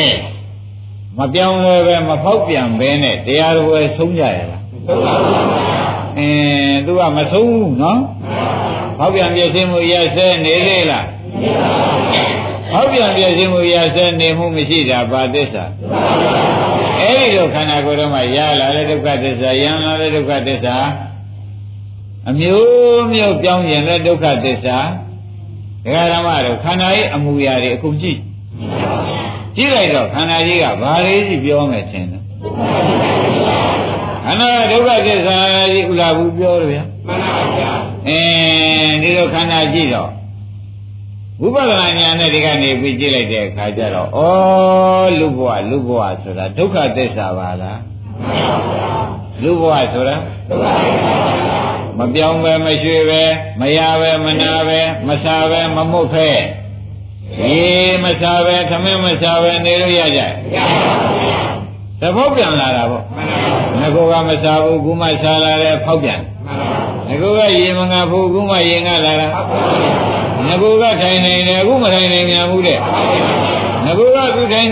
[1.16, 5.77] မပြောင်းလဲပဲမဖောက်ပြန်ပဲနဲ့တရားတော်ပဲဆုံးကြရလားဆုံးပါဘူး
[6.18, 8.00] အင်းသူကမဆုံးဘူးနော်
[8.98, 11.06] ဖောက်ပြန်ပြည့်စင်မှုရဆဲနေသေးလား
[12.72, 15.64] ဖောက်ပြန်ပြည့်စင်မှုရဆဲနေမှုမရှိတာဘာသစ္စာ
[17.00, 20.76] အဲ့ဒီလိုခန္ဓာကိုယ်တော့မှရလာတဲ့ဒုက္ခသစ္စာယံလာတဲ့ဒုက္ခသစ္စာ
[22.30, 24.78] အမျိုးမျိုးပြောင်းရင်လည်းဒုက္ခသစ္စာ
[25.84, 28.18] ဒကာဓမ္မတို့ခန္ဓာရဲ့အမူအရာတွေအခုကြည့်
[29.56, 32.22] ကြည့်လိုက်တော့ခန္ဓာကြီးကဘာလေးကြီးပြောမယ်ထင်တယ်
[34.28, 35.38] ခန္ဓာဒုက္ခသစ္စာ
[35.72, 37.72] ကြီးဥလာဘူးပြောတယ်ဗျာမှန်ပါဗျာ
[38.08, 40.10] အင်းဒီလိုခန္ဓာကြည့်တော့
[41.40, 44.20] ဝိပဿနာဉာဏ်နဲ့ဒီကနေပြီးကြည့်လိုက်တဲ့အခါကျတော့ဩ
[45.18, 47.80] လူဘဝလူဘဝဆိုတာဒုက္ခသစ္စာပါလား
[48.24, 48.90] မှန်ပါဗျာ
[49.42, 50.16] လူဘဝဆိုတာ
[50.48, 51.12] ဒုက္ခသစ္စာ
[51.98, 53.22] ပါမပြောင်းပဲမရွှေပဲ
[53.60, 56.30] မရပဲမနာပဲမစားပဲမမုတ်ဖဲ
[57.40, 57.58] ရေ
[58.04, 60.20] မစားပဲသမင်းမစားပဲနေလို့ရကြ
[62.00, 63.04] သဘောပြန်လာတာပေါ့
[63.78, 66.20] ငါကမစားဘူးခုမှစားလာတယ်ဖောက်ပြန်
[67.08, 69.40] ငါကရေမငါဘူးခုမှရေငါလာတာငါ
[70.82, 72.78] ကထိုင်နေတယ်အခုမထိုင်နိုင်မြန်ဘူးတဲ့
[73.84, 74.00] ငါက
[74.36, 74.68] သူထိုင်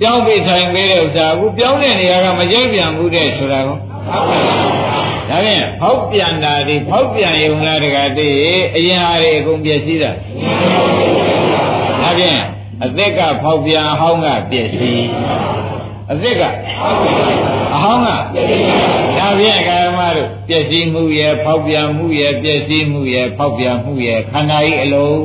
[0.00, 3.76] ပြောင်းပြီးထိုင်ပေးတဲ့ဥစ္စာအခုပြောင်းတဲ့နေရာကမကြိုက်ပြန်ဘူးတဲ့ဆိုတာကော
[5.28, 8.28] ဒါဖြင့်ဖောက်ပြန်တာဒီဖောက်ပြန်ရုံလားတကတိ
[8.76, 10.10] အရင်ဟာတွေအကုန်ပြည့်စည်တာ
[12.02, 12.38] ဒါဖြင့်
[12.84, 15.02] အသက်ကဖောက်ပြန်ဟောင်းကပြည့်စည်
[16.10, 16.42] အသက်က
[17.74, 18.08] အဟောင်းက
[19.18, 25.20] ဒါဖြင့်ကာမတို့ပြည့်စည်မှုရဲ့ဖောက်ပြန်မှုရဲ့ပြည့်စည်မှုရဲ့ဖောက်ပြန်မှုရဲ့ခန္ဓာကြီးအလုံး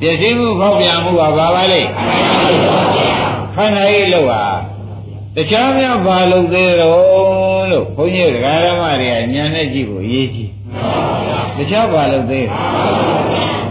[0.00, 1.80] ပြည့်စည်မှုဖောက်ပြန်မှုကဘာပါလဲ
[3.54, 4.44] ခန္ဓာကြီးလို့ဟာ
[5.36, 10.50] တခြားများဘာလို့သေးတော့လို့ဘုန်းကြီးဒကာရမတွေကညာနဲ့ကြည့်ဖို့အရေးကြီး
[11.56, 12.46] တခြားဘာလို့သေး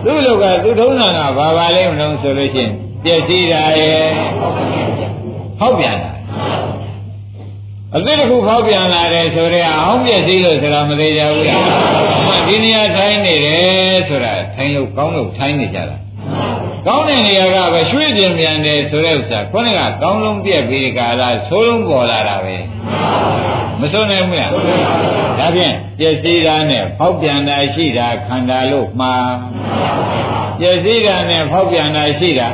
[0.06, 2.72] သူ့လောကသူထုံးတာကဘာပါလဲမလို့ဆိုလို့ရှိရင်
[3.04, 4.04] ပြည့်စည်တာရဲ့
[5.63, 6.12] ဖောက်ပြန်တာ
[7.95, 11.63] အသစ်တစ်ခုဖောက်ပြန်လာတယ်ဆိုတော့အောင်ပြည့်စည်လို့ဆိုတာမသေးကြဘူးလား
[12.47, 15.97] ဒီနေရာထိုင်းနေတယ်ဆိုတာထိုင်းလို့ကောင်းလို့ထိုင်းနေကြတာ
[16.88, 22.56] ကောင်းတဲ့နေရာကပဲရွှေ့ပြင်ပြန်တယ်ဆိုတဲ့ဥစ္စာခုနကကောင်းလုံးပြက်ပြီးဒီကလာဆိုးလုံးပေါ်လာတာပဲ
[23.80, 24.52] မဆုံးနိုင်ဘူးလား
[25.39, 29.34] ဒါဖြင့်ပြည့်စည်တာနဲ့ဖောက်ပြန်တာရှိတာခန္ဓာလို့မှား
[30.60, 32.49] ပြည့်စည်တာနဲ့ဖောက်ပြန်တာရှိတာ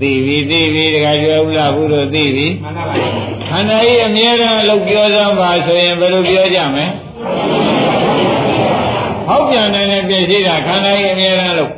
[0.00, 2.46] သိပြီသိပြီတခါကျွဲဥလားဘုရားသိပြီ
[3.48, 6.86] ခန္ဓာကြီးအမြဲတမ်းလောက်ပြောစမ်းပါဆိုရင်ဘယ်လိုပြောကြမလဲ
[9.26, 11.72] ဟောက်ပြန်တယ်နဲ့ပြည့်စည်တာခန္ဓာကြီးအမြဲတမ်းလောက်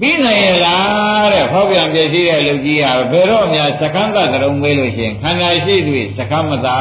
[0.00, 6.78] ပြီးနိုင်ရလားတဲ့ဟောက်ပြန်ပြည့်စည်တဲ့လူကြီးဟာဘယ်တော့မှစကန်းသတရုံမေးလို့ရှိရင်ခန္ဓာရှိတွေစကမ်းမသာ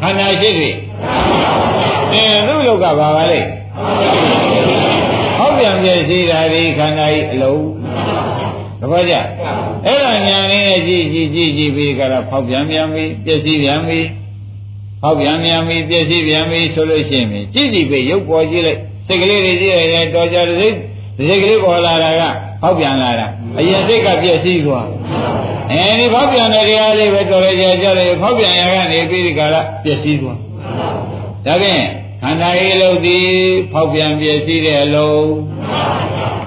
[0.00, 0.70] ခန္ဓာရှိတွေ
[2.12, 3.40] အဲသူ့လောကဘာပါလဲ
[5.38, 7.83] ဟောက်ပြန်ပြည့်စည်တာဒီခန္ဓာကြီးအလုံး
[8.80, 9.14] သဘောကျ
[9.86, 14.06] အဲ့ဒါညာလေးနဲ့ကြည့်ကြည့်ကြည့်ကြည့်ပြီးကြတော့ဖောက်ပြန်ပြန်ပြီးပြည့်စည်ပြန်ပြီး
[15.02, 20.74] ဖောက်ပြန်ပြန်ပြီးပြည့်စည်ပြန်ပြီးဆိုလို့ရှိရင်ကြည့်ကြည့်ပြီးရုပ်ပေါ်ကြည့်လိုက်စိတ်ကလေးတွေကြည့်လိုက်တော့ကြတဲ့စိတ်
[21.16, 22.22] စိတ်ကလေးပေါ်လာတာက
[22.62, 23.26] ဖောက်ပြန်လာတာ
[23.58, 24.86] အရင်စိတ်ကပြည့်စည်သွား
[25.70, 30.38] အဲဒီဖောက်ပြန်တဲ့တရားလေးပဲတော်ရကြကြတယ်ဖောက်ပြန်ရကနေပြီးဒီကရပြည့်စည်သွား
[31.46, 31.82] ဒါဖြင့်
[32.22, 33.18] ခန္ဓာရေးလို့ဒီ
[33.72, 35.26] ဖောက်ပြန်ပြည့်စည်တဲ့အလုံး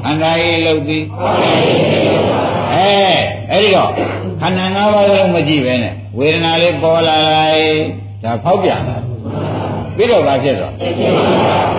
[0.07, 0.99] ခန္ဓာရေးလို့ဒီ
[2.73, 2.89] အဲ
[3.51, 3.91] အဲ့ဒီတော့
[4.41, 7.65] ခန္ဓာ၅ပါးလုံးမကြည့်ပဲနဲ့ဝေဒနာလေးပေါ်လာလိုက်
[8.23, 8.97] ဒါဖောက်ပြန်လာ
[9.95, 10.73] ပြီးတော့ဘာဖြစ်တော့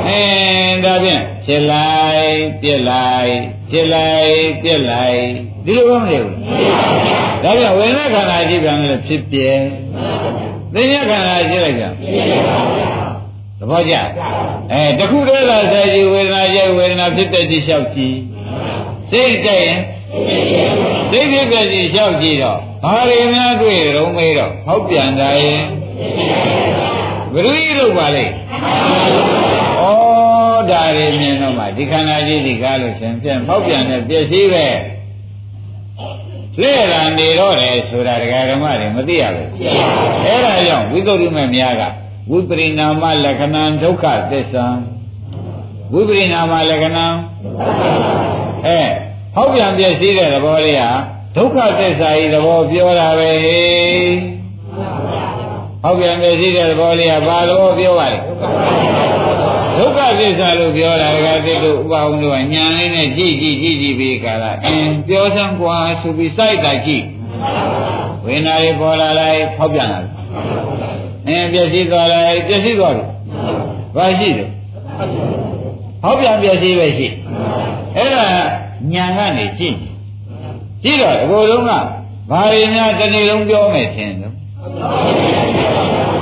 [0.07, 3.35] အင်းဒါဖြင့်ဖြစ်လိုက်ပြက်လိုက်
[3.71, 5.21] ဖြစ်လိုက်ပြက်လိုက်
[5.65, 6.35] ဒီလိုမနေဘူး
[7.43, 9.49] ဒါကြောင့်ဝေဒနာခန္ဓာကြည့်ပြန်လို့ဖြစ်ပြဲ
[10.75, 11.85] သိဉ္ဇခန္ဓာကြည့်လိုက်ကြ
[13.59, 13.95] သဘောကျ
[14.73, 18.17] အဲတခုတည်းလားဆက်ကြည့်ဝေဒနာကြည့်ဝေဒနာဖြစ်တဲ့ကြည့်လျှောက်ကြည့်
[19.11, 19.81] စိတ်ကြိုက်ရင်
[21.11, 25.63] စိတ်ဖြစ်တဲ့ကြည့်လျှောက်ကြည့်တော့ဘာတွေများတွေ့ရုံမေးတော့ဟောက်ပြန်တာရင်
[27.33, 28.29] ဘယ်လိုကြီးလို့ပါလဲဩ
[30.71, 34.67] ဒါတွေမြင်တော့မှဒီခန္ဓာကြီးဒီကားလို့ရှင်ပြန်ဟောက်ပြန်တဲ့ပြည့်စည်ပဲ
[36.63, 39.49] လဲလာနေတော့တယ်ဆိုတာဒကာဓမ္မတွေမသိရဘူး
[40.25, 41.83] အဲ့ဒါကြောင့်ဝိသုဒ္ဓိမများက
[42.31, 44.67] ဝိပရိနာမလက္ခဏာဒုက္ခသစ္စာ
[45.93, 47.07] ဝိပရိနာမလက္ခဏာ
[48.67, 48.81] အဲ
[49.35, 50.91] ဟောက်ပြန်ပြည့်စည်တဲ့သဘောလေးဟာ
[51.37, 53.33] ဒုက္ခသစ္စာဤသဘောပြောတာပဲ
[55.83, 58.19] ဟောက်ပြန်ပြည့်စည်တဲ့သဘောလေးဟာဘာသဘောပြောပါလဲ
[59.79, 67.05] ဒုက္ခသစ္စာလို့ပြောတာကတိတို့ဥပအောင်တို့ကညာလေးနဲ့ကြည့်ကြည့်ကြည့်ကြည့်ပြီးကြတာအင်းပြောစမ်းကွာဆိုပြီးစိုက်တာကြည့်
[68.25, 70.11] ဝိညာဉ်တွေပေါ်လာလိုက်ဖောက်ပြန်လာတယ်
[71.29, 73.05] အင်းပြည့်စည်သွားလိုက်ပြည့်စည်သွားပြီ
[73.97, 74.49] ဘာရှိတယ်
[76.03, 77.07] ဟောက်ပြန်ပြည့်စည်ပဲရှိ
[77.97, 78.25] အဲ့ဒါ
[78.93, 79.77] ညာကနေကြည့်
[80.83, 81.71] ကြည့်တော့အကုန်လုံးက
[82.31, 84.33] ဘာတွေများတစ်နေ့လုံးပြောမယ်ထင်တယ်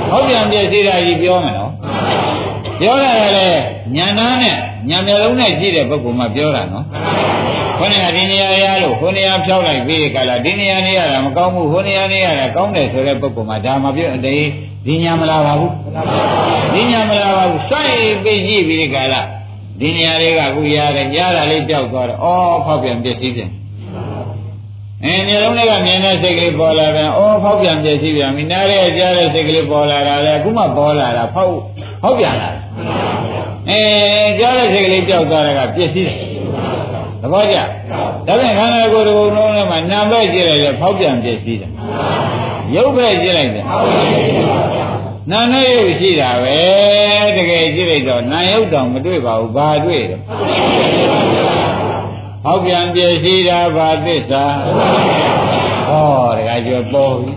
[0.09, 1.71] ဟောက်ပြန်ပြည့်စည်တာကြီးပြောမယ်နော်
[2.79, 3.47] ပြောရတယ်လေ
[3.95, 4.55] ညာနာနဲ့
[4.89, 6.85] ညာမျက်လုံးနဲ့ကြည့်တဲ့ပုဂ္ဂိုလ်မှပြောတာနော်
[7.77, 14.43] ခொနကဒီနေရာရလို့ဟိုနေရာဖြောက်လိုက်ပြီးကြလားဒီနေရာနေရတာမကောင်းဘူးဟိုနေရာနေရတာကောင်းတယ်ဆိုတဲ့ပုဂ္ဂိုလ်မှဒါမှပြောအတေး
[14.85, 15.71] ဒီညာမလာပါဘူး
[16.73, 19.27] ဒီညာမလာပါဘူးစိုက်ပြီးကြည့်ပြီးကြလား
[19.79, 23.51] ဒီနေရာလေးကအခုရတယ်ကြားတာလေးပြောက်သွားတော့အော်ဖောက်ပြန်ပြည့်စည်ပြန်
[25.03, 31.55] အဲမျိုးလုံးလေးကမြင်တဲ့စိတ်ကလေးပေါ်လာပြန်အော်ဖောက်ပြန်ပြည့်စည်ပြန်ပြီနားရဲကြားတဲ့စိတ်ကလေးပေါ်လာတာလေအခုမှပေါ်လာတာဖောက်
[32.01, 32.49] ဖောက်ပြန်လာ
[33.69, 33.79] အဲ
[34.39, 36.17] ကြားတဲ့စိတ်ကလေးပြောက်သွားတာကပြည့်စည်တယ်
[37.21, 37.57] သဘောကျ
[38.27, 41.71] ဒါပြန်ခန္ဓာကိုယ်တစ်ခုလုံးထဲမှာနာပဲကြည့်လိုက်လေဖောက်ပြန်ပြည့်စည်တယ်
[42.75, 43.65] ရုပ်ပဲကြည့်လိုက်တယ်
[45.31, 46.59] နာနဲ့ရုပ်ရှိတာပဲ
[47.35, 50.21] တကယ်ကြည့်လိုက်တော့နာရုပ်တောင်မတွေ့ပါဘူးဘာတွေ့တော့
[52.43, 54.45] ဟောက်ပြန်ပြည့်စည်တာဘာသစ္စာ
[55.87, 56.05] ဟော
[56.37, 57.33] တကယ်ကျော်ပေါ်ပြီ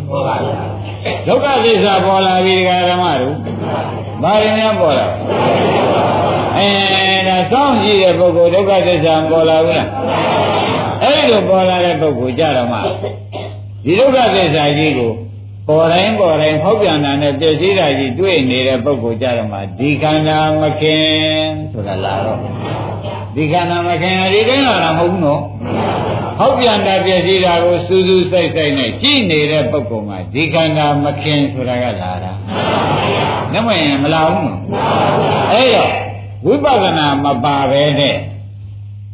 [1.27, 3.35] ဒုက္ခသစ္စာပေါ်လာပြီဒကာဓမ္မတို့
[4.23, 5.07] ဘာရင်းများပေါ်လာ
[6.57, 6.69] အဲ
[7.29, 9.89] ဒါစောင့်ကြည့်တဲ့ပုဂ္ဂိုလ်ဒုက္ခသစ္စာပေါ်လာဘူးလား
[11.03, 12.79] အဲ့လိုပေါ်လာတဲ့ပုဂ္ဂိုလ်ကြတော့မှ
[13.85, 15.13] ဒီဒုက္ခသစ္စာကြီးကို
[15.71, 21.05] ပေါ်တိုင်းပေါ်တိုင်းဖောက်ပြန်တာနဲ့ပြည့်စည်တာကြီးတွေ့နေတဲ့ပုဂ္ဂိုလ်ကြတော့မှဒီခန္ဓာမခင်
[21.73, 22.39] ဆိုတာလာတော့
[23.35, 25.43] ဒီခန္ဓာမခင်ဒီတိုင်းလာတာမဟုတ်ဘူးနော်
[26.39, 32.33] ဖောက်ပြန်တာပြည့်စည်တာကိုစူးစူးစိုက်စိုက်နဲ့ကြည့်နေတဲ့ပုဂ္ဂိုလ်မှာဒီခန္ဓာမခင်ဆိုတာကလာတာ
[33.53, 34.61] နမရင်မလာဘူးနော်
[35.53, 35.93] အဲ့တော့
[36.47, 38.17] ဝိပဿနာမပါပဲနဲ့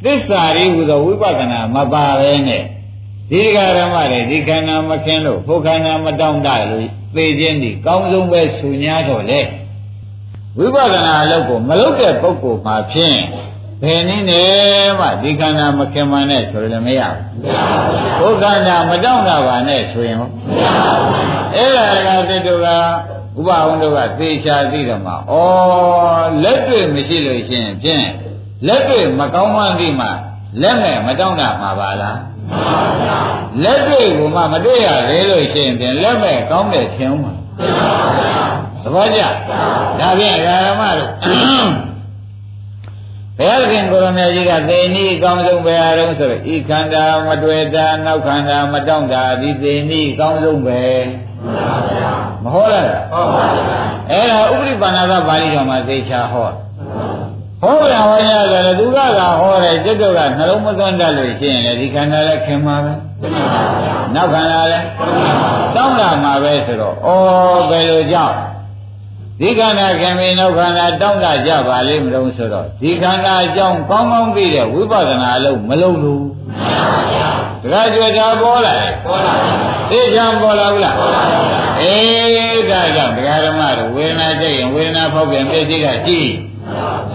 [0.05, 2.63] သစ္စာရိဟူသောဝိပဿနာမပါပဲနဲ့
[3.31, 9.41] ဒီဃာရမတွေဒီခန္ဓာမခင်းလို့ဘုခန္ဓာမတောင့်တလို့သိခြင်းဒီကောင်းဆုံးပဲဆူညာတော့လေ
[10.59, 13.19] ဝိပဿနာအလုပ်ကိုမလုပ်တဲ့ပုဂ္ဂိုလ်မှာဖြင့်
[13.83, 17.21] ဘယ်နည်းနဲ့မှဒီခန္ဓာမခင်မှန်းနဲ့ဆိုလည်းမရဘူး
[18.21, 20.33] ဘုခန္ဓာမတောင့်တပါနဲ့ဆိုရင်ဟုတ်
[21.57, 21.71] အဲ့
[22.07, 25.17] ဒါကတည်းကဥပအောင်တို့ကသေချာသိတော့မှဩ
[26.43, 28.07] လက်တွေ့မရှိလို့ရှိရင်ဖြင့်
[28.67, 30.09] လက်တွေ့မကောင်းမှန်းသိမှ
[30.63, 32.19] လက်မဲ့မတောင့်တမှာပါလား
[33.63, 37.33] လက်တွေ့ကမှမတွေ့ရလေလို့ရှိရင်ဖြင့်လက်မဲ့ကောင်းတယ်ထင်ဦးမှာ
[38.83, 39.21] သဘောကျ
[39.99, 41.11] ဒါဖြင့်ဓမ္မတို့
[43.39, 50.81] ဘုရားခင်ကိုရမကြီးကသေနည်းအကောင်းဆုံးပဲအားလုံးဆိုတော့ဤခန္ဓာမတွေ့တာနောက်ခန္ဓာမတောင့်တာဒီသေနည်းအကောင်းဆုံးပဲ
[52.43, 53.65] မဟုတ်လားဟုတ်ပါဘူး
[54.11, 56.49] အဲ့ဒါဥပရိပါဏသပါဠိတော်မှာသေချာဟော
[57.63, 59.26] ဟောပြန်ဟောရတယ်သူကကဟောတယ်
[59.87, 62.93] ကျွတ်တော့ကနှလုံးမသွန်းတတ်လို့ရှိရင်လေဒီခန္ဓာလည်းခင်မှာပဲ
[64.15, 64.87] နောက်ခန္ဓာလည်း
[65.77, 67.09] တောင်းတာမှာပဲဆိုတော့ဩ
[67.71, 68.37] ဘယ်လိုကြောင့်
[69.41, 76.25] ဒီခန္ဓာခင်မင်းနောက်ခန္ဓာတောင်းတကြပါလိမ့်မလို့ဆိုတော့ဒီခန္ဓာအကြောင်းကောင်းကောင်းသိတဲ့ဝိပဿနာအလုံးမလုံးလို့
[77.63, 79.47] တခါကြွတာပေါ်လာတယ်ပေါ်လာပါ
[79.91, 81.47] သိချမ်းပေါ်လာဘူးလားပေါ်လာပါ
[81.81, 86.31] အေးဒါကြောင့်ဒကာဓမ္မတို့ဝေဒနာကြိတ်ရင်ဝေဒနာဖောက်ပြန်ပြည့်စည်တာကြည့်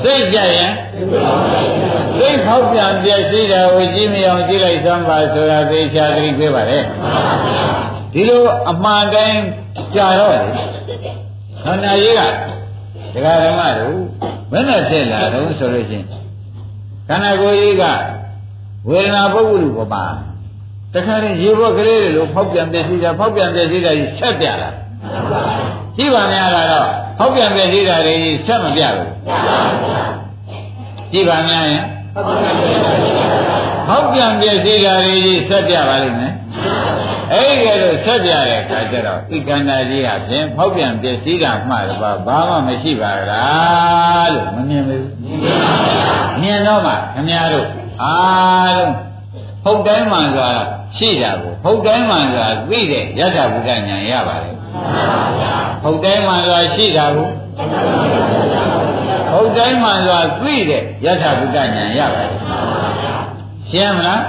[0.04, 0.72] စိတ်ကြရင်
[2.22, 6.80] စိတ်ဖောက်ပြန်ပြည့်စည်တာကိုကြည့်မအောင်ကြည့်လိုက်သမ်းပါဆိုတာသိချာသတိပေးပါလေ
[8.14, 9.42] ဒီလိုအမှန်တိုင်း
[9.96, 10.40] ကြာတော့လေ
[11.66, 12.22] ခန္ဓာကြီးက
[13.14, 13.98] ဒကာဓမ္မတို့
[14.52, 16.06] ဘယ်နဲ့ဖြစ်လာတော့ဆိုလို့ချင်း
[17.08, 17.84] ခန္ဓာကိုယ်ကြီးက
[18.90, 20.06] ဝေဒနာပုဂ္ဂိုလ်ကိုပါ
[20.94, 24.70] တခါရင်ရေဘောကလေးတွေလိုဖောက်ပြန်ပြည့်စည်တာဖောက်ပြန်ပြည့်စည်တာကြီးဆက်ပြလာ
[25.98, 26.88] ကြည့်ပါများလာတော့
[27.20, 28.16] ဖောက်ပြန်ပြည့်စည်တာတွေ
[28.48, 29.12] ဆက်မပြဘူး
[31.12, 31.84] ကြည့်ပါများရင်
[32.16, 36.34] ဖောက်ပြန်ပြည့်စည်တာတွေကြီးဆက်ပြပါလိမ့်မယ်
[37.32, 45.08] အဲ့ဒီလိုဆက်ပြတဲ့အခါကျတော့ဤကန္တာကြီးဟာဖြင့်ဖောက်ပြန်ပြည့်စည်တာမှတပါဘာမှမရှိပါလားလို့မမြင်ဘူး
[46.42, 47.68] မြင်တော့မှခင်ဗျားတို့
[48.04, 48.94] အားလုံး
[49.64, 50.50] ဟုတ်တိုင်းမှန်စွာ
[50.98, 54.56] ရှိတာကိုဟုတ်တိုင်းမှန်စွာသိတဲ့ယတ္ထဘုဒ္ဓဉာဏ်ရပါတယ်
[55.84, 57.28] ဟုတ်တိုင်းမှန်စွာရှိတာကို
[59.32, 62.32] ဟုတ်တိုင်းမှန်စွာသိတဲ့ယတ္ထဘုဒ္ဓဉာဏ်ရပါတယ်
[63.72, 64.22] ရှင်းမလား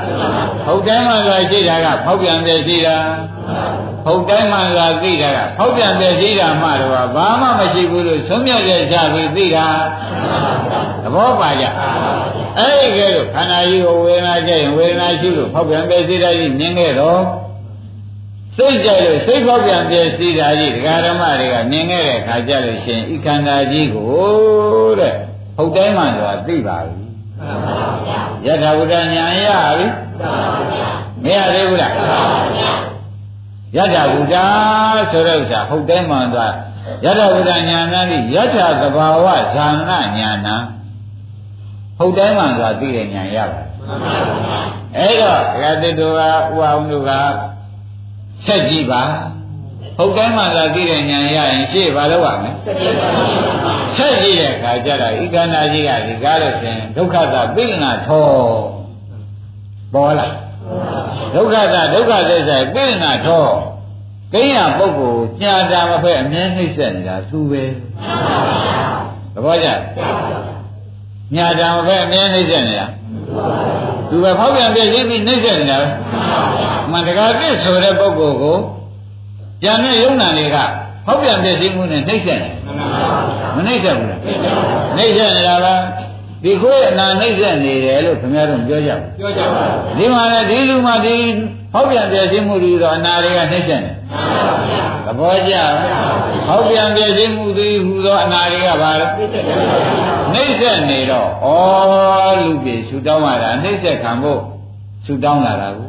[0.67, 2.97] ဟုတ်တိုင်းမှန်စွာရှိတာကဖောက်ပြန်တယ်ရှိတာ
[4.05, 9.67] ဟုတ်တိုင်းမှန်စွာသိတာကဖောက်ပြန်တယ်ရှိတာမှတော့ဘာမှမရှိဘူးလို့သုံးမြတ်တဲ့ချပြီးသိတာ
[11.03, 11.65] သဘောပါကြ
[12.59, 17.21] အဲ့ဒီကဲလို့ခန္ဓာကြီးကိုဝေဒနာကြရင်ဝေဒနာရှိလို့ဖောက်ပြန်တယ်ရှိတာကြီးမြင်ခဲ့တော့
[18.57, 25.15] စိတ်ကြိုက်လို့စိတ်ဖောက်ပြန်ပြည့်စည်တာကြီးဒကာဓမ္မတွေကမြင်ခဲ့တဲ့ခါကြလို့ရှင်ဤခန္ဓာကြီးကိုတဲ့
[25.57, 27.03] ဟုတ်တိုင်းမှဆိုတာသိပါပြီ
[28.47, 29.87] ယထာဘုဒ္ဓဉာဏ်ရပြီ
[31.23, 31.93] မရသေးဘူးလား
[33.77, 34.37] ယထာဘုဒ္ဓ
[35.11, 36.49] ဆိုတဲ့ဥစ္စာဟုတ်တိုင်းမှဆိုတာ
[37.05, 40.63] ယထာဘုဒ္ဓဉာဏ်နဲ့ယထာသဘာဝဇာနာဉာဏ်
[41.99, 43.63] ဟုတ်တိုင်းမှဆိုတာသိတဲ့ဉာဏ်ရပါ
[44.97, 46.25] အဲ့တော့ဒကာတိတို့ကဥ
[46.65, 47.13] အောင်တို့က
[48.47, 49.03] ဆက်ကြည့်ပါ
[49.99, 52.51] ဟုတ်တိုင်းမှသာသိတဲ့ဉာဏ်ရရင်ရှေ့ဘာလို့ရမလဲ
[53.97, 58.27] ဆက်ကြည့်တဲ့အခါကျတော့ဤကန္နာကြီးကဒီကားလို့ရှင်ဒုက္ခသာပိဏထော
[59.95, 60.29] ပေါ်လာ
[61.35, 63.47] ဒုက္ခသာဒုက္ခသစ္စာပိဏထော
[64.35, 67.63] ကိညာပုဂ္ဂိုလ်ညာတာမဖက်အမြဲနှိမ့်ဆက်နေတာသူပဲ
[69.35, 69.69] သဘောကျ
[71.35, 72.87] ညာတာမဖက်အမြဲနှိမ့်ဆက်နေတာ
[74.09, 75.79] သူပဲဖောက်ပြန်ပြည့်စည်ပြီးနှိမ့်ဆက်နေတာ
[76.91, 78.59] မှန်တကားပြည့်ဆိုတဲ့ပုဂ္ဂိုလ်ကို
[79.63, 80.57] ကြံတဲ့ယုံနာတွေက
[81.07, 82.55] ဟောက်ပြန်ပြည့်စည်မှုနဲ့နှိမ့်ဆက်တယ်
[83.57, 84.21] မနှိမ့်ဆက်ဘူးလား
[84.97, 85.75] နှိမ့်ဆက်နေတာပါ
[86.43, 89.65] ဒီခွေးအနာနှိမ့်ဆက်နေတယ်လို့ခင်ဗျားတို့ပြောကြပါပြောကြပါ
[89.99, 91.17] ဒီမှာလည်းဒီလူမှဒီ
[91.73, 93.93] ဟောက်ပြန်ပြည့်စည်မှုတွေတော့အနာတွေကနှိမ့်ဆက်နေ
[95.07, 95.55] သဘောကျ
[96.47, 99.07] ဟောက်ပြန်ပြည့်စည်မှုတွေဟူသောအနာတွေကဘာလဲ
[100.33, 101.49] နှိမ့်ဆက်နေတော့ဩ
[102.41, 104.41] လူပြေဆူတောင်းရတာနှိမ့်ဆက်ခံဖို့
[105.07, 105.89] ဆူတောင်းလာတာကို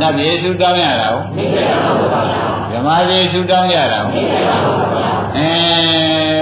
[0.00, 1.22] နတ်ပြေဆူတောင်းရတာကို
[2.72, 4.22] ဓမ္မပြေဆူတောင်းရတာကို
[5.36, 5.48] အဲ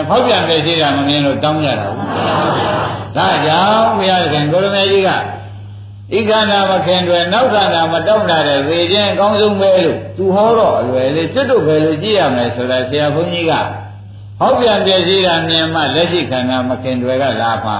[0.09, 2.02] ဖောက်ပြန်ပြည့်စည်တာမမြင်လို့တောင်းရတာကို
[3.17, 5.11] ဒါကြောင့်ဘုရားရှင်ကိုရမေကြီးက
[6.13, 13.53] ဣခန္ဓာမခင်တွေနောက်ခန္ဓာမတောက်တာတဲ့သေခြင်းအကောင်းဆုံးပဲလို့သူဟောတော့အလွယ်လေးကျွတ်တို့ပဲလို့ကြည့်ရမယ်ဆိုတာဆရာဘုန်းကြီးက
[14.41, 17.79] ဟောပြန်ပြည့်စည်တာမြင်မှလက်ရှိခန္ဓာမခင်တွေကလာပါ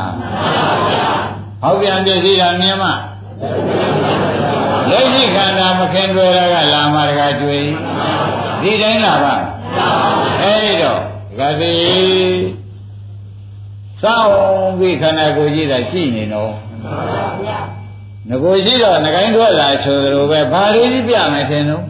[1.63, 2.91] ဟောပြန်ပြည့်စည်တာမြင်မှ
[4.91, 7.65] လက်ရှိခန္ဓာမခင်တွေကလာမှတကားတွေ့
[8.63, 9.35] ဒီတိုင်းလာပါ
[10.43, 11.49] အဲဒီတော့ဒကာ
[14.03, 16.53] စီစောင်းပြီးခန္ဓာကိုယ်ကြီးတာရှိနေတော့
[18.29, 21.83] ငကိုရှိတော့ငကိုင်းထွက်လာဆိုသလိုပဲဘာတွေကြီးပြမယ်ထင်တော့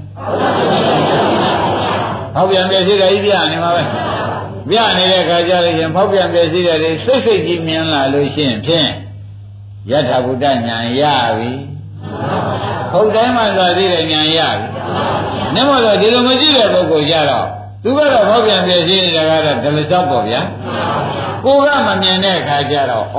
[2.35, 3.83] ဟောက်ပြန်ပြည့်စည်တာကြီးပြနေမှာပဲ
[4.71, 8.89] ပြနေတဲ့ခါကျလို့ရှင်ဖောက်ပြန်ပြည့်စည်တဲ့တွေစိတ်စိတ်ကြီးမြင်လာလို့ရှိရင်ဖြင့်
[9.91, 11.03] ယထာဘုဒ္ဓဉာဏ်ရ
[11.37, 11.51] ပြီ
[12.93, 14.67] ဟုတ်တိုင်းမှသာသိတဲ့ဉာဏ်ရပြီ
[15.55, 17.47] နမောတော့ဒီလိုမရှိတဲ့ပုဂ္ဂိုလ်ကြတော့
[17.83, 20.41] သူကတော့ဖောက်ပြန်ပြည့်စည်နေတာကတော့ဒလကြောက်ပေါ့ဗျာ
[21.45, 23.19] ကိုကမမြင်တဲ့အခါကျတော့ဩ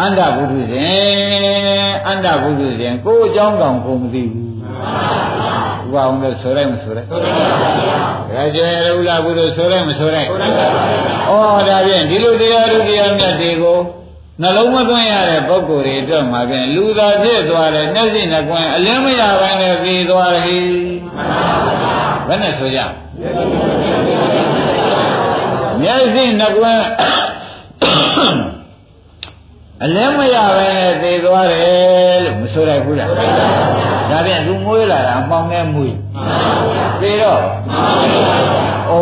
[0.00, 4.46] အန္တဘုဒ္ဓဇင်အန္တဘုဒ္ဓဇင်ကိုအကြောင်းတောင်ကိုမသိဘူး
[5.86, 7.48] ဥပအောင်လို့ဆိုလိုက်မဆိုလိုက်ဆိုလိုက်ပါ
[8.30, 10.66] ဗျာဒါကျေရဥလာဘုဒ္ဓဆိုလိုက်မဆိုလိုက်ဆိုလိုက်ပါဗျာ
[11.28, 13.78] ဩဒါဖြင့်ဒီလိုတရားတို့တရားမြတ်တွေကို
[14.42, 20.44] နှလုံးမသွင်းရတဲ့ပုဂ္ဂိုလ်တွေအတွက်မှာဖြင့်လူသာဖြစ်သွားတယ်မျက်စိနှကွင်းအလင်းမရဘဲနဲ့ပြီးသွားတယ်
[22.28, 22.80] ဘယ်နဲ့ဆိုကြ
[25.82, 26.84] မျက်စိနှကွင်း
[29.84, 33.08] အလင်းမရပဲနဲ့သေသွားတယ်လို့မဆိုရဘူးလား
[34.10, 35.94] ဒါပြန်သူမွေးလာတာအပေါင်းနဲ့မွေး
[37.00, 37.40] သေတော့
[38.90, 38.92] ဩ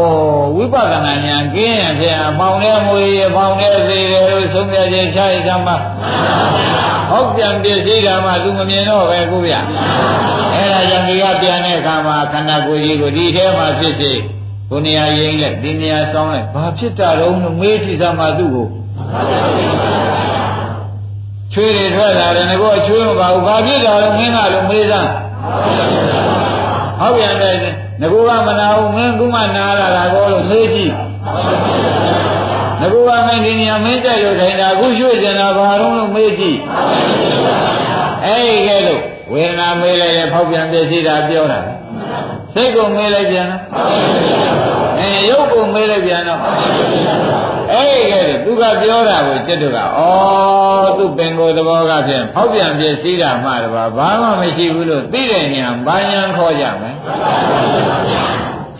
[0.56, 5.76] ဝိပဿနာဉာဏ်ကင်းရင်ဖြင့်အပေါင်းနဲ့မွေးအပေါင်းနဲ့သေတယ်လို့သုံးပြခြင်းချရကမှာ
[7.10, 9.54] ဟုတ်ပြန်ပြည့်စည်တာမှသူမမြင်တော့ပဲကိုဗျ
[10.54, 14.12] အဲ့ဒါကြောင့်ဒီကပြန်တဲ့အခါမှာခန္ဓာကိုယ်ကြီးကိုဒီထဲမှာဖြစ်စေ
[14.70, 18.68] ကိုနေရာရင်လက်ဒီနေရာဆောင်းလိုက်ဘာဖြစ်တာတော့မေးကြည့်သမှာသူ့ကို
[21.52, 25.10] ချွေးတွေထွက်လာတယ်ငါကချွေးမပါဘူးဘာဖြစ်တာလဲမင်းကလို့မေးစမ်း
[27.00, 31.00] ဟုတ်ပြန်တယ်ငါကမနာဘူးမင်းကမှနာလာတာကောလို့မေးကြည့်ငါ
[32.82, 36.58] ကမင်းဒီနေရာမင်းတက်လို့ထိုင်တာအခုရွှေ့ကျင်တာဘာလို့လို့မေးကြည့်
[38.26, 39.02] အဲ့ဒီကဲလို့
[39.32, 41.60] ဝေဒနာမေးလိုက်ရင်ဖောက်ပြန်ပြည့်စည်တာပြောတာ
[42.54, 43.62] စိတ်ကိုမေးလိုက်ပြန်တော့
[45.00, 46.40] အဲရုပ်ကိုမေးလိုက်ပြန်တော့
[47.72, 49.84] အဲ့ဒီကဲသူကပြောတာကိုจิตတို့ကဩ
[50.98, 56.96] သူပင်ကိုသဘောကဖြင့်ဖောက်ပြန်ပြည့်စည်တာမှတပါဘာမှမရှိဘူးလို့သိတဲ့ညာဘာညာခေါ်ကြမယ်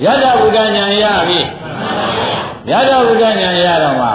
[0.05, 1.41] ယတဗုဒ္ဓညာရပြီ
[2.71, 4.11] ရတဗုဒ္ဓညာရတော့မှဩ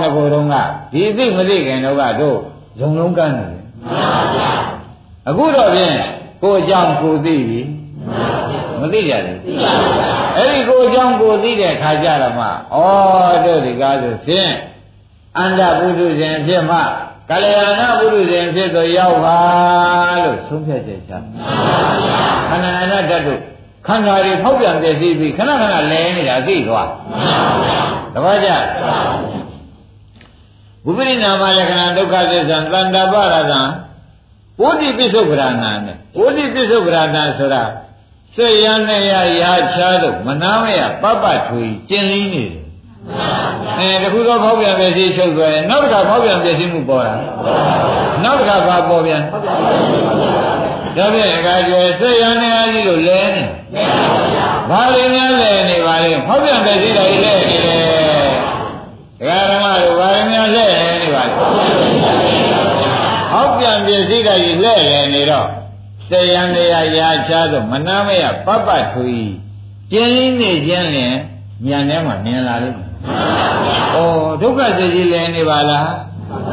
[0.00, 0.54] ငကိုယ်တော့က
[0.92, 2.38] ဒီသိမသိခင်တော့ကတို့
[2.78, 3.62] ဇုံလုံးကန်းနေတယ်
[5.28, 5.96] အခုတော့ဖြင့်
[6.42, 7.60] ကိုအကြောင်းကိုသိပြီ
[8.82, 9.38] မသိကြဘူး
[10.36, 12.50] အဲ့ဒီကိုအကြောင်းကိုသိတဲ့ခါကြတော့မှဩ
[13.44, 14.52] တို့ဒီကားဆိုဖြင့်
[15.38, 16.78] အန္တပုထုဇဉ်ဖြစ်မှ
[17.30, 19.38] ကလျာဏပုထုဇဉ်ဖြစ်တော့ရောက်ပါ
[20.24, 21.12] လို့ဆုံးဖြတ်ချက်ချ
[22.48, 23.40] ခန္ဓာအနတ္တတို့
[23.86, 26.88] ခန္ဓာတွေဖောက်ပြန်ပြည့်စည်ပြီးခဏခဏလဲနေတာသိသွား
[28.14, 28.50] တပည့်ကြ
[30.84, 33.60] ဘုပ္ပရိနာမလက္ခဏာဒုက္ခသစ္စာတန္တပရဇံ
[34.60, 37.62] ဝိတိပစ္စုပ္ပရာဏနဲ့ဝိတိပစ္စုပ္ပရာဏဆိုတာ
[38.38, 42.68] စိတ်ရနဲ့ရရာချားတော့မနာမရပပထွေကျင်လင်းနေတယ်
[43.78, 47.14] အဲတခုတော့ဖောက်ပြန်ပြည့်စည်ချုပ်သွားရင်နောက်တစ်ခါဖောက်ပြန်ပြည့်စည်မှုပေါ်တာ
[48.24, 53.44] နောက်တစ်ခါဘာပေါ်ပြန်ဒါဖြင့်အခါကျစိတ်ရနဲ့အားကြီးလို့လဲနေ
[54.70, 57.82] ဘာလို့များလဲနေပါလဲဖောက်ပြန်ပြည့်စည်တာကြီးလဲနေတယ်
[59.18, 60.66] ဒကာဓမ္မတို့ဘာလို့များလဲ
[61.00, 61.32] နေပါလဲ
[63.32, 65.48] ဟောက်ပြန်ပြည့်စည်တာကြီးလဲလဲနေတော့
[66.10, 69.16] စေယံတရားရာချားတော့မနာမရပပထွေ
[69.92, 71.14] ကျင်းနေခြင်းလင်
[71.66, 72.88] ဉာဏ်ထဲမှာမြင်လာလိမ့်မယ်။
[73.94, 73.98] ဩ
[74.40, 75.88] ဒုက္ခစိတ်ကြီးလည်းနေပါလား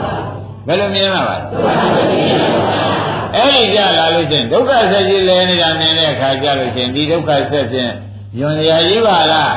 [0.67, 1.45] ။ဘယ်လိုမြင်လာပါလဲ။
[3.35, 7.91] အဲ့ဒီကြလာလို့ချင်းဒုက္ခစိတ်ကြီးလည်းနေတာမြင်တဲ့အခါကျလို့ချင်းဒီဒုက္ခဆက်ဖြင့်
[8.39, 9.53] ယွန်ရာကြီးပါလား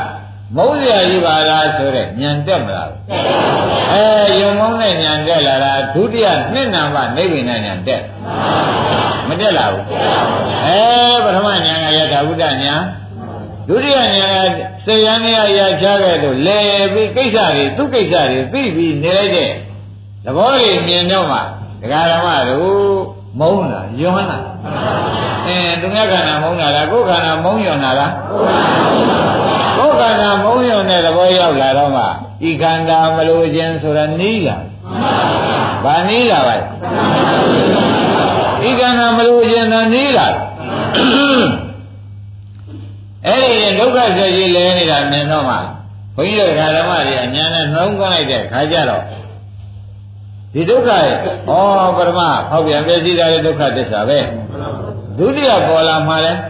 [0.57, 2.91] မုန်းရာကြီးပါလားဆိုတဲ့ဉာဏ်တက်မလား။
[3.93, 4.05] အဲ
[4.41, 8.03] ယုံမုန်းတဲ့ဉာဏ်တက်လာတာဒုတိယနှစ်နံပါတ်နိဗ္ဗာန်ဉာဏ်တက်။
[9.29, 9.85] မတက်လာဘူး
[10.67, 10.81] အဲ
[11.25, 12.83] ပထမဉာဏ်ကယထာဘုဒ္ဓဉာဏ်
[13.69, 16.61] ဒုတိယဉာဏ်ကစေယန္တရားရချခဲ့လို့လဲ
[16.93, 19.51] ပြီးကိစ္စတွေသူ့ကိစ္စတွေသိပြီးနေလိုက်တဲ့
[20.25, 21.39] သဘောတွေမြင်တော့မှ
[21.83, 22.99] ဒကာဓမ္မတို့
[23.41, 24.39] မုန်းတာယွန်းတာ
[25.47, 32.05] အင်းသူများခန္ဓာမုန်းတာလားကိုယ်ခန္ဓာမုန်းယွန်းတာလားကိုယ်ခန္ဓာမုန်းယွန်းတဲ့သဘောရောက်လာတော့မှ
[32.49, 34.57] ဤခန္ဓာမလို့ခြင်းဆိုတာနီးလာ
[35.85, 36.65] ဘာနီးလာပါလဲဤ
[37.73, 38.18] ခ
[38.89, 40.27] န္ဓာမလို့ခြင်းသာနီးလာ
[43.27, 45.57] အဲ့ဒီဒုက္ခဆက်ကြီးလဲနေတာမြင်တော့မှ
[46.17, 49.03] ဘုန်းကြီးတို့ဓမ္မတွေအများနဲ့နှုံးကွန်းလိုက်တဲ့ခါကျတော့
[50.53, 51.51] ဒီဒုက္ခရဲ့ဩ
[51.97, 52.21] ပရမ
[52.51, 54.19] ဟောက်ပြန်ပြည့်စည်တာတဲ့ဒုက္ခသစ္စာပဲ
[55.19, 56.41] ဒုတိယပေါ်လာမှလည်း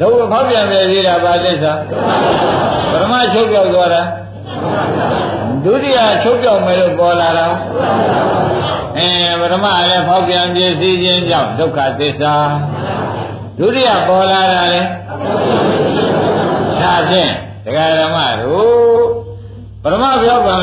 [0.00, 1.72] ဒုက္ခဟောက်ပြန်ပြည့်စည်တာဘာသစ္စာ
[2.92, 4.02] ပရမချုပ်ပြောက်သွားတာ
[5.64, 7.56] ဒုတိယချုပ်ပြောက်မယ်လို့ပေါ်လာတော့
[8.98, 9.08] အဲ
[9.40, 12.34] ပရမလည်းဖောက်ပြန်ပြည့်စည်ခြင်းကြောင့်ဒုက္ခသစ္စာ
[13.58, 14.80] ဒုတိယပေါ်လာတာလေ
[16.82, 17.32] ဒါဖြင့်
[17.64, 19.02] တရားဓမ္မတို့
[19.82, 20.56] ပရမဘောကံ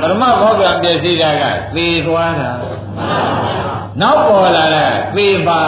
[0.00, 2.50] ပရမဘောကံပြည့်စည်တာကသေသွားတာ
[4.00, 5.60] နောက်ပေါ်လာတာသေပါ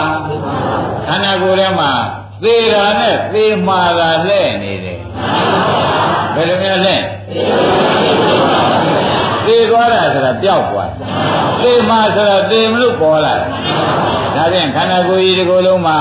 [1.07, 1.91] ခန္ဓာကိုယ်ထဲမှာ
[2.43, 4.99] သေတာနဲ့သေမှားတာလှဲ့နေတယ်
[6.35, 6.95] ဘယ်လိုများလဲ
[7.31, 7.84] သေ
[9.69, 10.91] သွားတာဆိုတာပျောက်သွား
[11.61, 13.47] သေမှားဆိုတာသေမလို့ပေါ်လာတယ်
[14.35, 15.99] ဒါဖြင့်ခန္ဓာကိုယ်ကြီးဒီကိုယ်လုံးမှာ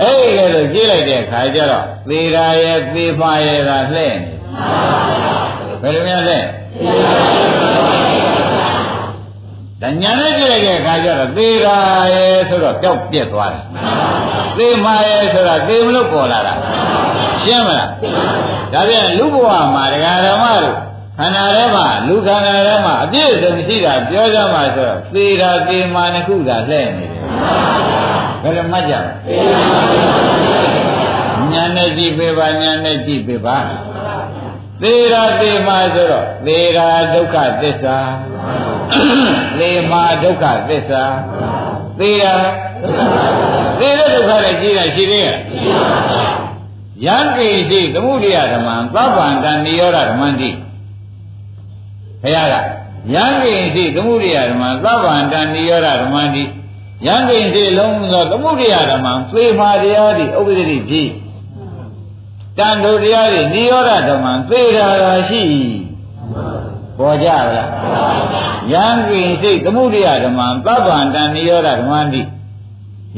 [0.00, 4.32] အဲ့ဒီလိုကြည့်လိုက်တဲ့အခါကျတော့သေတာရဲ့သေမှားရဲ့တာလှဲ့နေ
[5.82, 6.38] ဘယ်လိုများလဲ
[9.82, 11.76] ဒါညာနဲ့ကြည့်လိုက်တဲ့အခါကျတော့သေတာ
[12.14, 13.64] ရဲ့ဆိုတော့ပျောက်ပြက်သွားတယ်
[14.58, 16.54] သေမှားရဲ့ဆိုတာသေမလို့ပေါ်လာတာ
[17.44, 17.90] ရှင်းမလား
[18.72, 20.76] ဒါပြန်လူဘဝမှာတရားဓမ္မတို့
[21.18, 27.22] ခန္ဓာထဲမှာလူခန္ဓာထဲမှာအပြည့်အစုံရှိတာပြောကြမှာဆိုတော့သေတာသေမှားနှစ်ခုသာလှဲ့နေတယ်
[28.42, 29.14] ဘယ်လိုမှတ်ကြမလဲ
[31.52, 33.56] ညာနဲ့ကြည့်ပေးပါညာနဲ့ကြည့်ပေးပါ
[34.82, 37.98] သေရာသေမာဆိုတော့သေရာဒုက္ခသစ္စာ
[39.58, 41.04] သေမာဒုက္ခသစ္စာ
[41.98, 42.32] သေရာ
[43.78, 45.36] သေတဲ့ဒုက္ခနဲ့ကြည့်လိုက်ရှိသေးရဲ့
[47.06, 50.50] ယံကိတိသမှုရိယဓမ္မံသဗ္ဗန္တနိရောဓဓမ္မံတိ
[52.26, 52.54] ဘုရားက
[53.14, 56.42] ယံကိတိသမှုရိယဓမ္မံသဗ္ဗန္တနိရောဓဓမ္မံတိ
[57.06, 61.10] ယံကိတိလုံးသောသမှုရိယဓမ္မံသေမာတရားတိဥပ္ပဒိဖြစ်
[62.58, 65.44] တန်တို့တရားတွေနိရောဓဓမ္မသေတာရာရှိ
[66.98, 67.70] ပေါ်ကြလား
[68.72, 72.20] ယံကိစိတ်သမုဒိယဓမ္မသဗ္ဗန္တနိရောဓဓမ္မတိ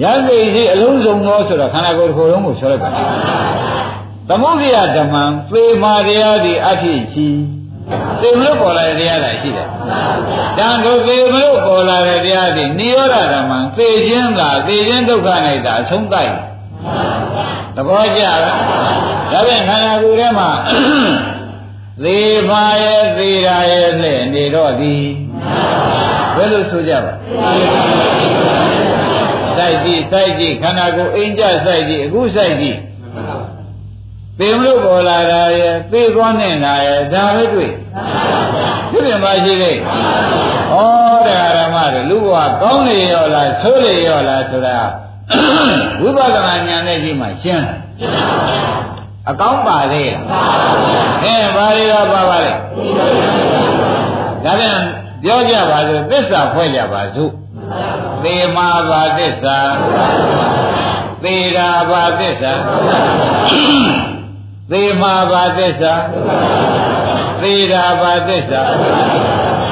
[0.02, 2.90] ယံကိစိတ်အလုံးစုံသောဆိုတော့ခန္ဓာကိုယ်တစ်ခုလုံးကိုဆိုလိုက်ပါ
[4.28, 5.14] သမုဒိယဓမ္မ
[5.50, 7.28] သေမာတရားတွေအဖြစ်ရှိ
[8.20, 9.66] သေမလို့ပေါ်လာတဲ့တရားတွေရှိတယ်
[10.58, 15.28] တန်တို့သေမလို့ပေါ်လာတဲ့တရားတွေနိရောဓဓမ္မသေခြင်းသာသေခြင်းဒုက္ခ၌
[15.66, 16.32] သာအဆုံးတိုက်
[17.76, 18.40] သဘောကျလား
[19.32, 20.50] ဒါပြန်ခန္ဓာကိုယ်ထဲမှာ
[22.04, 22.18] သေ
[22.48, 25.04] ပါရဲ့သေရာရဲ့နဲ့နေတော့သည်
[26.36, 27.12] ဘယ်လိုဆိုကြပါ
[29.56, 32.78] စိုက်ကြည့်စိုက်ကြည့်ခန္ဓာကိုယ်အိမ်ကြစိုက်ကြည့်အခုစိုက်ကြည့်
[34.38, 37.70] သေမလို့ပေါ်လာတာရဲ့သေသွားနေတာရဲ့ဒါပဲတွေ့
[38.90, 39.76] ဒီပြင်ပါရှိသေး
[40.74, 40.78] ဩ
[41.26, 44.76] တရားဓမ္မတွေလူဘဝကောင်းလေရောလားဆိုးလေရောလားဆိုတာ
[46.00, 47.64] ဝိပဿနာဉာဏ်နဲ့ကြည့်မှရှင်း
[49.30, 50.04] အကောင်းပါလေ
[51.22, 52.52] အဲဘာတွေကပါပါလဲ
[54.44, 54.78] ဒါပြန်
[55.22, 57.32] ပြောကြပါစို့သစ္စာဖွဲ့ကြပါစို့
[58.24, 59.58] သေမာပါသစ္စာ
[61.22, 62.52] သေရာပါသစ္စာ
[64.70, 65.94] သေမာပါသစ္စာ
[67.40, 68.60] သေရာပါသစ္စာ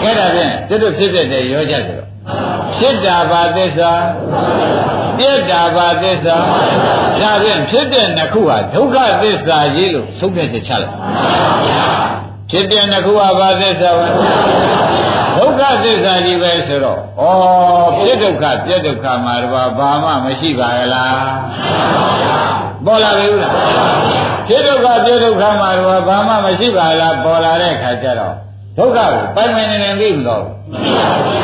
[0.02, 2.00] အဲ့ဒါဖြင့်တို့ဖြစ်တဲ့ရောကြတယ်
[2.78, 3.90] ဖြစ်တာပါသစ္စာ
[5.18, 6.36] ပြက်တာပါသစ္စာ
[7.20, 10.94] ဒါဖြင့်ဖြစ်တဲ့နှစ်ခုဟာဒုက္ခသစ္စာကြီးလို့သုံးဖြတ်ချက်ချလိုက်
[12.50, 14.06] ဖြစ်တဲ့နှစ်ခုဟာဘာသစ္စာပါ
[15.36, 17.02] ဒုက္ခသစ္စာကြီးပဲဆိုတော့ဩ
[17.98, 21.36] ဖြစ်ဒုက္ခပြက်ဒုက္ခမှာတော့ဘာမှမရှိပါကလား
[22.84, 28.34] ပေါ်လာပြီလား ဖြစ်ဒုက္ခပြက်ဒုက္ခမှာတော့ဘာမှမရှိပါလားပေါ်လာတဲ့ခါကျတော့
[28.78, 30.44] ဒုက္ခကိုပိုင်ပိုင်နေနေသိမလို့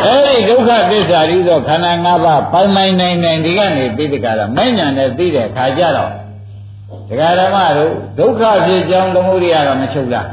[0.05, 6.11] အဲ့ဒီဒုက္ခသစ္စာရီသောခန္ဓာ၅ပါးပိုင်ပိုင်နိုင်နိုင်ဒီကနေပြီးတကလားမိုင်းညာနဲ့သိတဲ့ခါကျတော့
[7.09, 10.27] ဒကာဓမ္မတို့ဒုက္ခဖြစ်ကြောင်းသမုဒိယကမချုပ်လား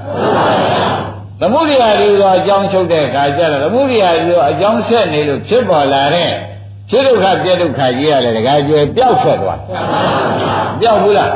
[1.41, 6.31] သမုဒိယရီသောအကြောင်းချုပ်တဲ့ခါကျတော့သမုဒိယရီသောအကြောင်းဆက်နေလို့ဖြစ်ပေါ်လာတဲ့
[6.89, 9.59] ဖြစ်ဒုက္ခပြဒုက္ခကြီးရတယ်ဒကာကျွယ်ပျောက်ထွက်သွား
[10.81, 11.31] ပျောက်ဘူးလား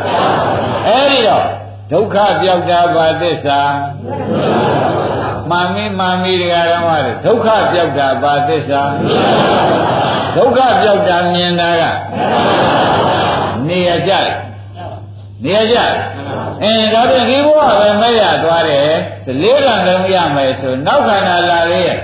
[0.88, 1.46] အဲ့ဒီတော့
[1.92, 3.60] ဒုက္ခပျောက်တာပါသစ္စာ
[5.50, 8.82] မာမီမာမီတရားတော်မှာဒုက္ခပြောက်တာပါသစ္စာ
[10.36, 11.84] ဒုက္ခပြောက်တာမြင်တာက
[13.68, 14.28] နေရကြတယ်
[15.44, 15.78] နေရကြ
[16.64, 18.90] အင်းဒါဖြင့်ဒီဘဝပဲမဲ့ရသွားတယ်
[19.42, 21.98] လေးကံလုံးရမယ်ဆိုနောက်ခန္ဓာလာလေရဲ့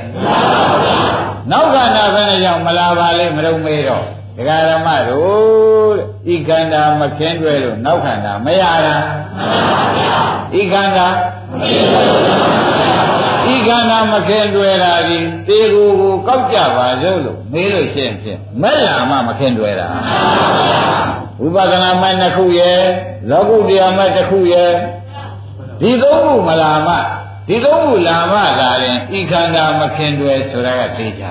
[1.52, 4.06] နောက်ခန္ဓာဘယ်နဲ့ကြောင့်မလာပါလေမရုံမေးတော့
[4.40, 8.96] ဒကာရမတို့တဲ့ဤခန္ဓာမခင်းတွဲလို့နောက်ခန္ဓာမရတာ
[10.60, 11.08] ဤခန္ဓာ
[13.54, 15.18] ဤခန္ဓာမခင်းတွဲတာဒီ
[15.48, 19.88] တေကိုကိုကောက်ကြပါစို့လို့မေးလို့ရှင်းဖြင့်မဲ့လာမှမခင်းတွဲတာ
[21.42, 22.80] ဝိပဿနာမဲ့နှစ်ခုရဲ့
[23.30, 24.72] လောကုတ္တရာမဲ့တစ်ခုရဲ့
[25.82, 26.94] ဒီသုံးခုမလာမှ
[27.48, 31.24] ဒီသုံးခုလာမှသာရင်ဤခန္ဓာမခင်တွယ်ဆိုတာကသိကြ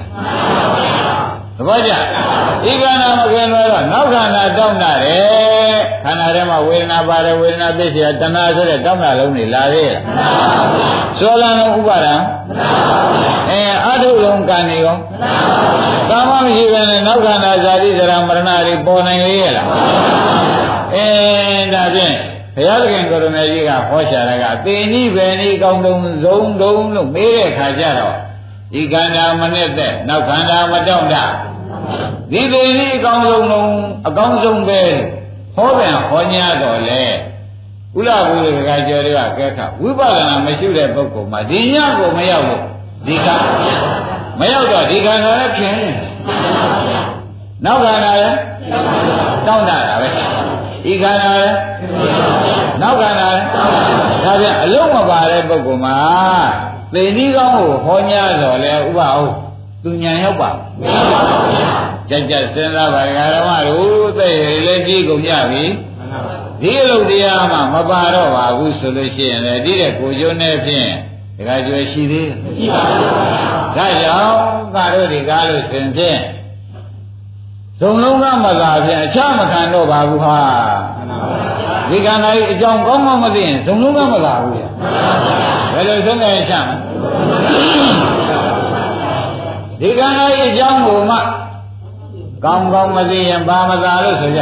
[1.58, 1.92] သဘောကျ
[2.70, 10.04] ဤခန္ဓာမခင်တွယ်တော့နောက်ခန္ဓာတောင်းတာတယ်ခန္ဓာထဲမှာဝေဒနာပါတယ်ဝေဒနာသိเสียတဏှာဆိုတဲ့တောင်းတာလုံးတွေလာသေးလား
[11.20, 12.16] သောလံလုံးဥပါဒံ
[13.50, 14.98] အဲအထုလုံးကံနေရော
[16.10, 19.68] ကာမမရှိဘဲနဲ့နောက်ခန္ဓာဇာတိဇရာမရဏတွေပေါ်နိုင်လေရဲ့လား
[20.94, 21.08] အဲ
[21.74, 22.16] ဒါဖြင့်
[22.56, 28.16] ဘုရားသခင်ကိုရမေကြီးကဟောချတာကသေနိဗေနိကောင်းတုံဇုံတုံလို့မေးတဲ့ခါကျတော့
[28.74, 31.16] ဒီခန္ဓာမနဲ့တဲ့နောက်ခန္ဓာမတောင့်တ
[32.33, 33.73] ဒီသေနိအကောင်းဆုံးလုံး
[34.09, 34.83] အကောင်းဆုံးပဲ
[35.57, 37.03] ဟောပြန်ဟောညာတော့လေ
[37.97, 38.37] ဥလဘု
[38.69, 42.63] ရားကကြော်တွေကကဲခဝိပဿနာမရှိတဲ့ပုဂ္ဂိုလ်မှာဒီညကိုမရောက်လို့
[43.07, 43.37] ဒီခါ
[44.41, 45.89] မရောက်တော့ဒီခန္ဓာလည်းဖြစ်နေ
[47.65, 48.37] နောက်ခန္ဓာလည်း
[49.47, 50.09] တောင့်တတာပဲ
[50.85, 51.57] ဒီခန္ဓာလည်း
[52.83, 53.47] နောက်ခန္ဓာလည်း
[54.25, 55.99] ဒါပြန်အလုံးမပါတဲ့ပုဂ္ဂိုလ်မှာ
[56.95, 59.31] သေနည်းကောင်းကိုဟောညာတော်လဲဥပအောင်
[59.83, 60.51] သူညာရောက်ပါ
[60.81, 61.71] မရပါဘူးဗျာ
[62.11, 64.33] ကြက်ကြက်စဉ်းစားပါဓမ္မတို့သိရ
[64.67, 65.65] လည်းကြည့်ကုန်ကြပြီ
[66.61, 70.89] ဒီအလုပ်တရားမှမပါတော့ပါဘူးဆိုလို့ရှိရင်လည်းဒီတဲ့ကိုကျိုးနဲ့ဖြင့်
[71.37, 73.11] ဒကာကျွယ်ရှိသေးမရှိပါဘူး
[73.77, 74.33] ဒါကြောင့်
[74.75, 76.21] ကာတို့ဒီကားလို့ရှင်ဖြင့်
[77.81, 80.39] ဇုံလုံးကမသာဖြင့်အခြားမခံတော့ပါဘူးဟာ
[81.91, 84.63] ဒီကံတိုင်းအကြောင်းကောင်းမှမသိရင်ဇုံလုံးကမသာဘူးလေ
[85.75, 86.69] ဘယ်လိုဆုံးနေချမ်း
[89.81, 91.19] ဒီကံတိုင်းအကြောင်းကိုမှ
[92.45, 94.41] ကောင်းကောင်းမသိရင်ဘာမသာလို့ဆိုကြ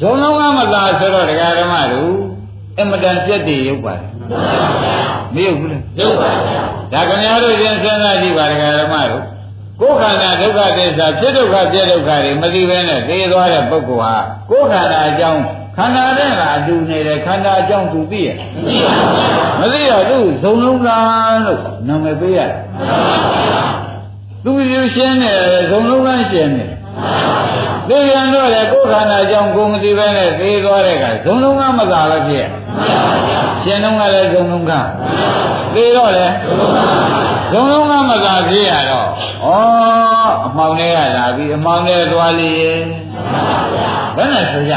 [0.00, 2.12] ဇုံလုံးကမသာဆိုတော့တရားဓမ္မတို့
[2.80, 4.06] အမတန်ပြက်တည်ရုပ်ပါတယ်
[5.34, 9.24] မရုပ်ဘူးလေရုပ်ပါဗျာဒါခင်ဗျားတို့ရင်စဉ်းစားကြည့်ပါတရားဓမ္မတို့
[9.80, 14.14] ကိုယ်ခန္ဓာဒုက္ခသစ္စာဖြစ်ဒုက္ခပြည့်ဒုက္ခတွေမသိဘဲနဲ့သိသွားတဲ့ပုဂ္ဂိုလ်ဟာ
[14.50, 15.42] ကိုယ်ခန္ဓာအကြောင်း
[15.80, 18.28] ခန္ဓာနဲ့ကအတူနေတယ်ခန္ဓာအကြောင်းသူသိရ
[19.60, 22.50] မသိတော့သူဇုံလုံးလားလို့နာမည်ပေးရတယ်
[24.44, 25.38] သူယူရှင်းတယ်
[25.70, 26.70] ဇုံလုံးလားရှင်းတယ်
[27.88, 32.46] သိရင်တော့လေကိုယ်ခန္ဓာအကြောင်းကိုမသိဘဲနဲ့သိသွားတဲ့ကဇုံလုံးကမသာပဲဖြစ်
[33.64, 34.72] ရှင်းတော့ကလည်းဇုံလုံးက
[35.74, 39.48] သိတော့လေဇုံလုံးက လုံးလုံးကမသာသေးရတော့ဩ
[40.46, 42.52] အမှောင်တွေကလာပြီးအမှောင်တွေသွားလေ
[44.16, 44.74] ဘယ်နဲ့ဆိုကြ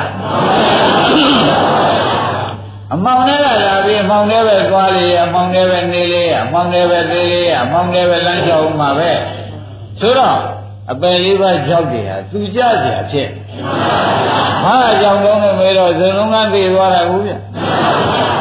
[2.94, 9.12] အမှောင်တွေကလာပြီးအမှောင်တွေပဲသွားလေအမှောင်တွေပဲနေလေအမှောင်တွေပဲသေးလေအမှောင်တွေပဲလမ်းကြောက်မှာပဲ
[10.00, 10.38] ဆိုတော့
[10.92, 13.30] အပယ်လေးပါးကြောက်တယ်ဟာသူကြကြဖြစ်
[14.64, 17.34] ဘာကြောင့်လုံးလို့မေးတော့ဇုံလုံးကသေသွားတာဘူးဗျ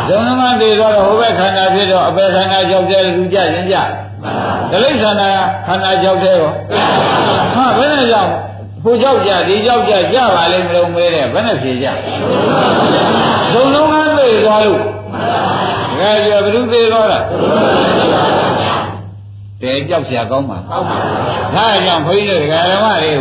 [0.08, 3.76] ဇုံလုံးကသေသွားတော့ဟိုဘက်ခန္ဓာဖြစ်တော့အပယ်ခန္ဓာကြောက်တယ်လူကြရင်ကြ
[4.71, 5.29] ဒလိခန္ဓာ
[5.67, 6.51] ခန္ဓာကြောက်တယ်ရော
[7.55, 8.31] ဟာဘယ်နဲ့ကြောင့်
[8.83, 11.87] ဟိုကြောက်ကြဒီကြောက်ကြကြပါလိမ့်မလို့မဲတဲ့ဘယ်နဲ့ဖြေကြ
[13.51, 14.81] ဇုံလုံးကသိသွားလို့
[15.99, 17.19] ငါကြောဘယ်သူသိသွားတာ
[19.61, 20.97] တဲကြောက်เสียကောင်းပါကောင်းပါ
[21.55, 23.13] ဒါကြောင့်ဘုန်းကြီးတို့ဓမ္မတွေ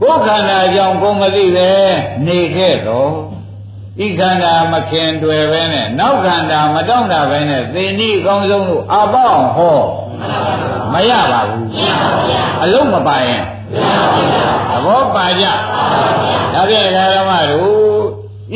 [0.00, 1.70] ကိုကိုယ်ခန္ဓာကြောင့်ကိုမသိပဲ
[2.26, 3.10] နေခဲ့တော့
[4.04, 9.78] ဤခန္ဓာမခင်တွေ့ပဲနဲ့နောက်ခန္ဓာမတောင့်တာပဲနဲ့သေနည်းအကောင်းဆုံးလို့အပေါင်းဟော
[10.93, 11.65] မရပါဘူး
[12.63, 13.43] အလုံးမပါရင်
[14.71, 15.45] သဘောပါကြ
[16.53, 17.99] ဒါဖြင့်ဓမ္မတို့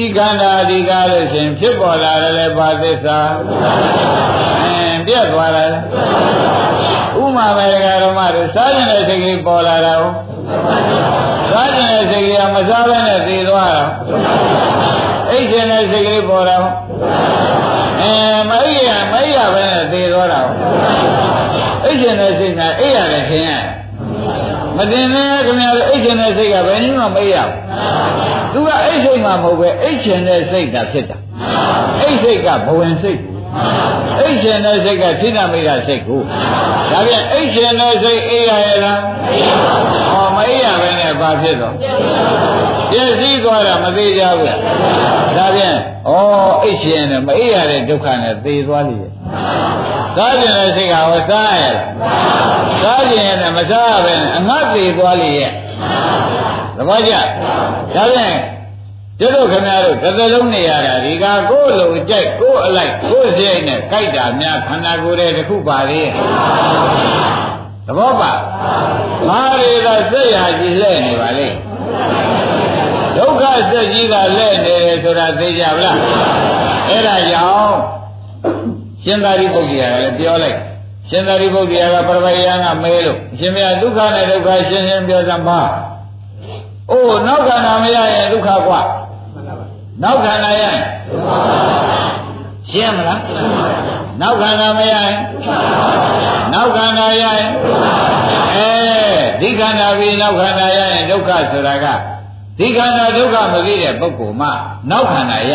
[0.04, 3.20] ဤခန္ဓာဒီကားလို့ရှင်ဖြစ်ပေါ်လာတယ်လေဘာသစ္စာ
[4.62, 5.72] အင်းပြတ်သွားတယ်
[7.22, 7.68] ဥမာပဲ
[8.04, 10.16] ဓမ္မတို့စားကျင်တဲ့စိတ်ကလေးပေါ်လာတာဟုတ်
[11.52, 13.84] စားကျင်တဲ့စိတ်ကလေးကမစားဘဲနဲ့သိသွားတာ
[15.32, 16.76] အိတ်ကျင်တဲ့စိတ်ကလေးပေါ်တာဟုတ်
[18.02, 18.12] အဲ
[18.50, 20.58] မအိရမအိရပဲနဲ့သိသွားတာဟုတ်
[21.84, 23.54] အိတ်ကျင်တဲ့စိတ်ကအိပ်ရတယ်ခင်ဗျ
[24.78, 27.56] မတင်နဲ့ခင်ဗျားတို့အိတ်ကျင်တဲ့စိတ်ကဘယ်နည်းမှမအိပ်ရဘူး
[28.54, 31.18] သူကအိတ်စိတ်မှမဟုတ်ပဲအိတ်ကျင်တဲ့စိတ်ကဖြစ်တာ
[32.00, 33.20] အိတ်စိတ်ကဘဝင်စိတ်
[34.20, 36.22] အိတ်ရှင်တဲ့စိတ်ကထိနာမိတာစိတ်ကို
[36.92, 39.00] ဒါပြန်အိတ်ရှင်တဲ့စိတ်အေးရရဲ့လား
[40.12, 41.86] ဟောမအေးရပဲနဲ့ဘာဖြစ်တော့ပြ
[43.02, 44.48] ည့်စည်သွားတာမသေးကြဘူး
[45.38, 45.76] ဒါပြန်
[46.08, 46.12] ဩ
[46.64, 49.12] အိတ်ရှင်နဲ့မအေးရတဲ့ဒုက္ခနဲ့သေသွားလိမ့်ရဲ့
[50.16, 51.86] စားကျင်တဲ့စိတ်ကဟောစားရလား
[52.84, 55.52] စားကျင်ရဲ့မစားရပဲနဲ့အငတ်သေသွားလိမ့်ရဲ့
[56.78, 57.14] သဘောကျ
[57.96, 58.34] ဒါပြန်
[59.20, 66.02] ကျတို့ခမရတို့တစ်သလုံးနေရတာဒီကကိုယ်လိုကြိုက်ကိုယ်အလိုက်ကိုယ်စိတ်နဲ့ကြိုက်တာများခန္ဓာကိုယ်ရဲ့တစ်ခုပါလေ
[67.88, 68.32] သဘောပါ
[69.30, 71.48] မာရီကစိတ်ဟာကြီးလဲနေပါလေ
[73.18, 75.98] ဒုက္ခစိတ်ကြီးကလဲနေတယ်ဆိုတာသိကြဗလား
[76.90, 77.78] အဲ့ဒါကြောင့်
[79.04, 80.58] ရှင်သာရိပုတ္တရာကလည်းပြောလိုက်
[81.10, 85.60] ရှင်သာရိပုတ္တရာကပရမယံကမဲလို့ရှင်မြတ်ဒုက္ခနဲ့ဒုက္ခရှင်းရှင်းပြောစမ်းပါ
[86.92, 88.82] အိုးနောက်ခန္ဓာမရရင်ဒုက္ခကွာ
[90.02, 90.80] နောက်ခန္ဓာရရင်
[92.72, 93.22] ရှင်းမလား
[94.22, 95.14] နောက်ခန္ဓာမရရင်
[96.54, 97.50] နောက်ခန္ဓာရရင်
[98.54, 98.68] အဲ
[99.42, 101.86] ဒီခန္ဓာပြီးနောက်ခန္ဓာရရင်ဒုက္ခဆိုတာက
[102.60, 104.50] ဒီခန္ဓာဒုက္ခမသိတဲ့ပုဂ္ဂိုလ်မှ
[104.92, 105.54] နောက်ခန္ဓာရ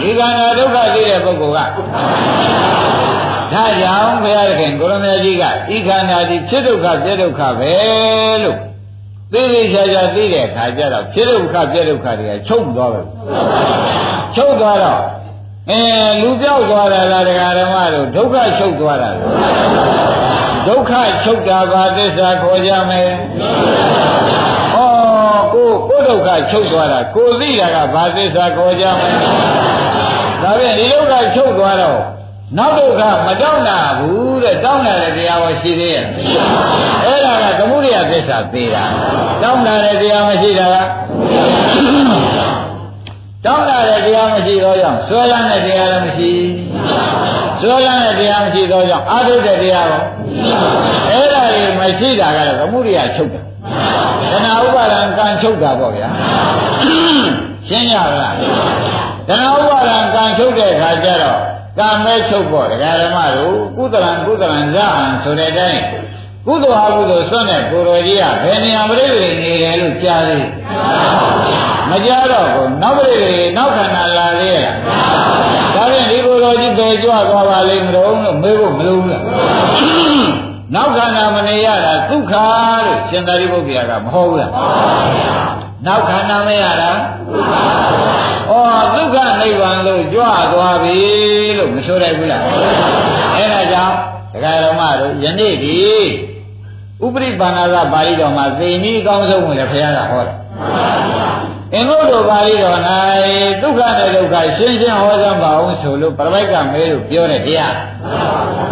[0.00, 1.78] ဒီခန္ဓာဒုက္ခသိတဲ့ပုဂ္ဂိုလ်က
[3.52, 7.72] ဒါကြောင့်ဘုရားခင်ကိုရမေကြီးကဤခန္ဓာဒီဖြစ်ဒုက္ခပြဒုက္ခပဲ
[8.42, 8.58] လို့
[9.32, 13.00] သိသိချာချာသိတဲ့အခါကျတော့ဖြစ်ဒုက္ခပြဒုက္ခတွေကချုပ်သွားပဲ
[14.36, 15.00] ချုပ်သွားတော့
[15.70, 15.80] အဲ
[16.22, 19.24] လူပြောက်သွားတာလားတရားဓမ္မတို့ဒုက္ခချုပ်သွားတာလား
[20.68, 20.92] ဒုက္ခ
[21.24, 23.08] ချုပ်တာဘာသစ္စာခေါ်ကြမယ်
[24.74, 24.78] ဩ
[25.52, 29.14] ကိုကိုဒုက္ခချုပ်သွားတာကိုသိတာကဘာသစ္စာခေါ်ကြမယ်
[30.42, 31.98] ဒါဖြင့်ဒီဒုက္ခချုပ်သွားတော့
[32.56, 36.04] နောက်ဒုက္ခမတောင်းတာဘူးတဲ့တောင်းတာတဲ့တရားဟောရှိသေးရဲ့
[37.04, 38.84] အဲ့ဒါကသမုဒိယသစ္စာသေးတာ
[39.42, 40.76] တောင်းတာတဲ့တရားမရှိတာက
[43.44, 46.32] တောင်းတာတဲ့တရားမရှိတော့ကြောင့်ဆွဲလန်းတဲ့တရားလည်းမရှိ
[47.60, 50.02] ဆွဲလန်းတဲ့တရားမရှိတော့ကြောင့်အာထုတဲ့တရားရော
[51.08, 53.40] အဲ့ဒါတွေမရှိတာကတော့သမုဒိယချုပ်တာ
[54.30, 56.08] တဏှာဥပါဒံကံချုပ်တာပေါ့ဗျာ
[57.68, 58.34] ရှင်းရလား
[59.28, 61.40] တဏှာဥပါဒံကံချုပ်တဲ့အခါကျတော့
[61.78, 64.86] ကံမဲချုပ်ပေါ့ဒကာဓမ္မတို့ကုသလံကုသလံဇဟံ
[65.22, 65.80] ဆိုတဲ့အတိုင်း
[66.46, 70.46] ကုသိုလ်ဟာကုသိုလ်စွန့်တဲ့ကိုယ်တော်ကြီးကဘယ်နေရာပြိဋိနေတယ်လို့ကြားသေး
[71.90, 74.66] မကြားတော့ဘူးနောက်ပြိဋိနောက်ခန္ဓာလာသေးရဲ့
[75.74, 79.22] ဒါဖြင့်ဒီကိုယ်တော်ကြီးပဲကြွသွားပါလိမ့်မလို့လို့မေးဖို့မလိုဘူးလား
[80.74, 84.50] နောက်ခန္ဓာမနေရတာဒုက္ခလို့ရှင်သာရိပုတ္တရာကမဟုတ်ဘူးလား
[85.86, 88.17] နောက်ခန္ဓာမရတာဩ
[88.94, 90.98] ဒုက္ခနိဗ္ဗာန်လို့ကြွသွားပြီ
[91.58, 92.42] လို့မဆိုလိုက်ဘူးလား
[93.36, 93.96] အဲဒါကြောင့်
[94.32, 95.76] ဒကာရမတို့ယနေ့ဒီ
[97.04, 100.36] ဥပရိပါဏာသပါဠိတော်မှာသိနည်းအကောင်းဆုံးကိုလည်းဘုရားကဟောတယ်
[101.74, 102.78] အင်္ဂုတ္တပါဠိတော်၌
[103.62, 107.74] ဒုက္ခနဲ့ဒုက္ခရှင်းရှင်းဟောစမ်းပါအောင်ဆိုလို့ပရမိတ်ကမဲလို့ပြောတဲ့တရား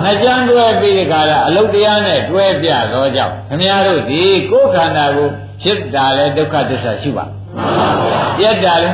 [0.03, 5.28] နှစ်ကြမ်းတွဲပြီးဒီကလာအလုတ်တရားနဲ့တွဲပြသောကြောင့်ခင်ဗျားတို့ဒီကိုယ်ခန္ဓာကို
[5.62, 7.26] ဖြစ်တာလဲဒုက္ခသစ္စာရှိပါ
[8.38, 8.90] ပြတ်တာလဲ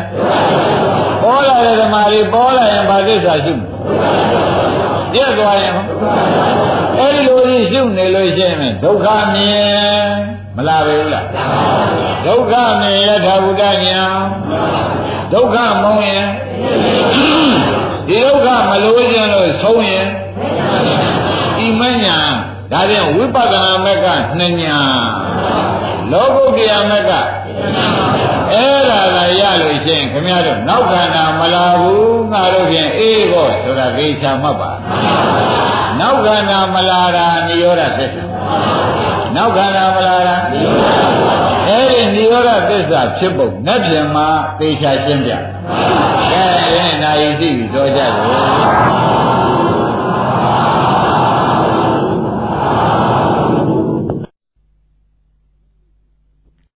[1.23, 3.73] ပေါ်လာတဲ့ဓမ္မတွေပေါ်လာရင်ဘာသစ္စာရှိမလဲ
[5.13, 5.75] ပြတ်သွားရင်
[6.99, 11.27] အဲ့ဒီလိုကြီးရှုနေလို့ရှိရင်ဒုက္ခမြင်မလားပဲလား
[12.27, 14.01] ဒုက္ခမြင်ယထာဘုဒ္ဓညာ
[15.33, 16.27] ဒုက္ခမုံရင်
[18.09, 20.07] ဒီဒုက္ခမလို့ခြင်းလို့ဆုံးရင်
[21.57, 22.19] ဒီမညာ
[22.73, 24.07] ဒါပြန်ဝိပဿနာမက်က
[24.39, 24.79] နှစ်ညာ
[26.13, 27.13] လောကုတ္တရာမက်က
[28.53, 34.71] အဲ့ဒါကရလို့ရှိရင်ခင်ဗျားတို့နောက်ခန္ဓာမလာဘူးငါတို့ဖြင့်အေးဖို့ဆိုတာသိချာမှတ်ပါ
[36.01, 38.25] နောက်ခန္ဓာမလာတာနိရောဓသစ္စာ
[39.37, 40.37] နောက်ခန္ဓာမလာတာ
[41.69, 45.33] အဲ့ဒီနိရောဓသစ္စာဖြစ်ပုံနဲ့ပြန်မှာသိချာရှင်းပြ
[46.33, 46.45] ကဲ
[46.75, 48.13] အဲ့ဒါဤသိပြီတော့ကြတယ်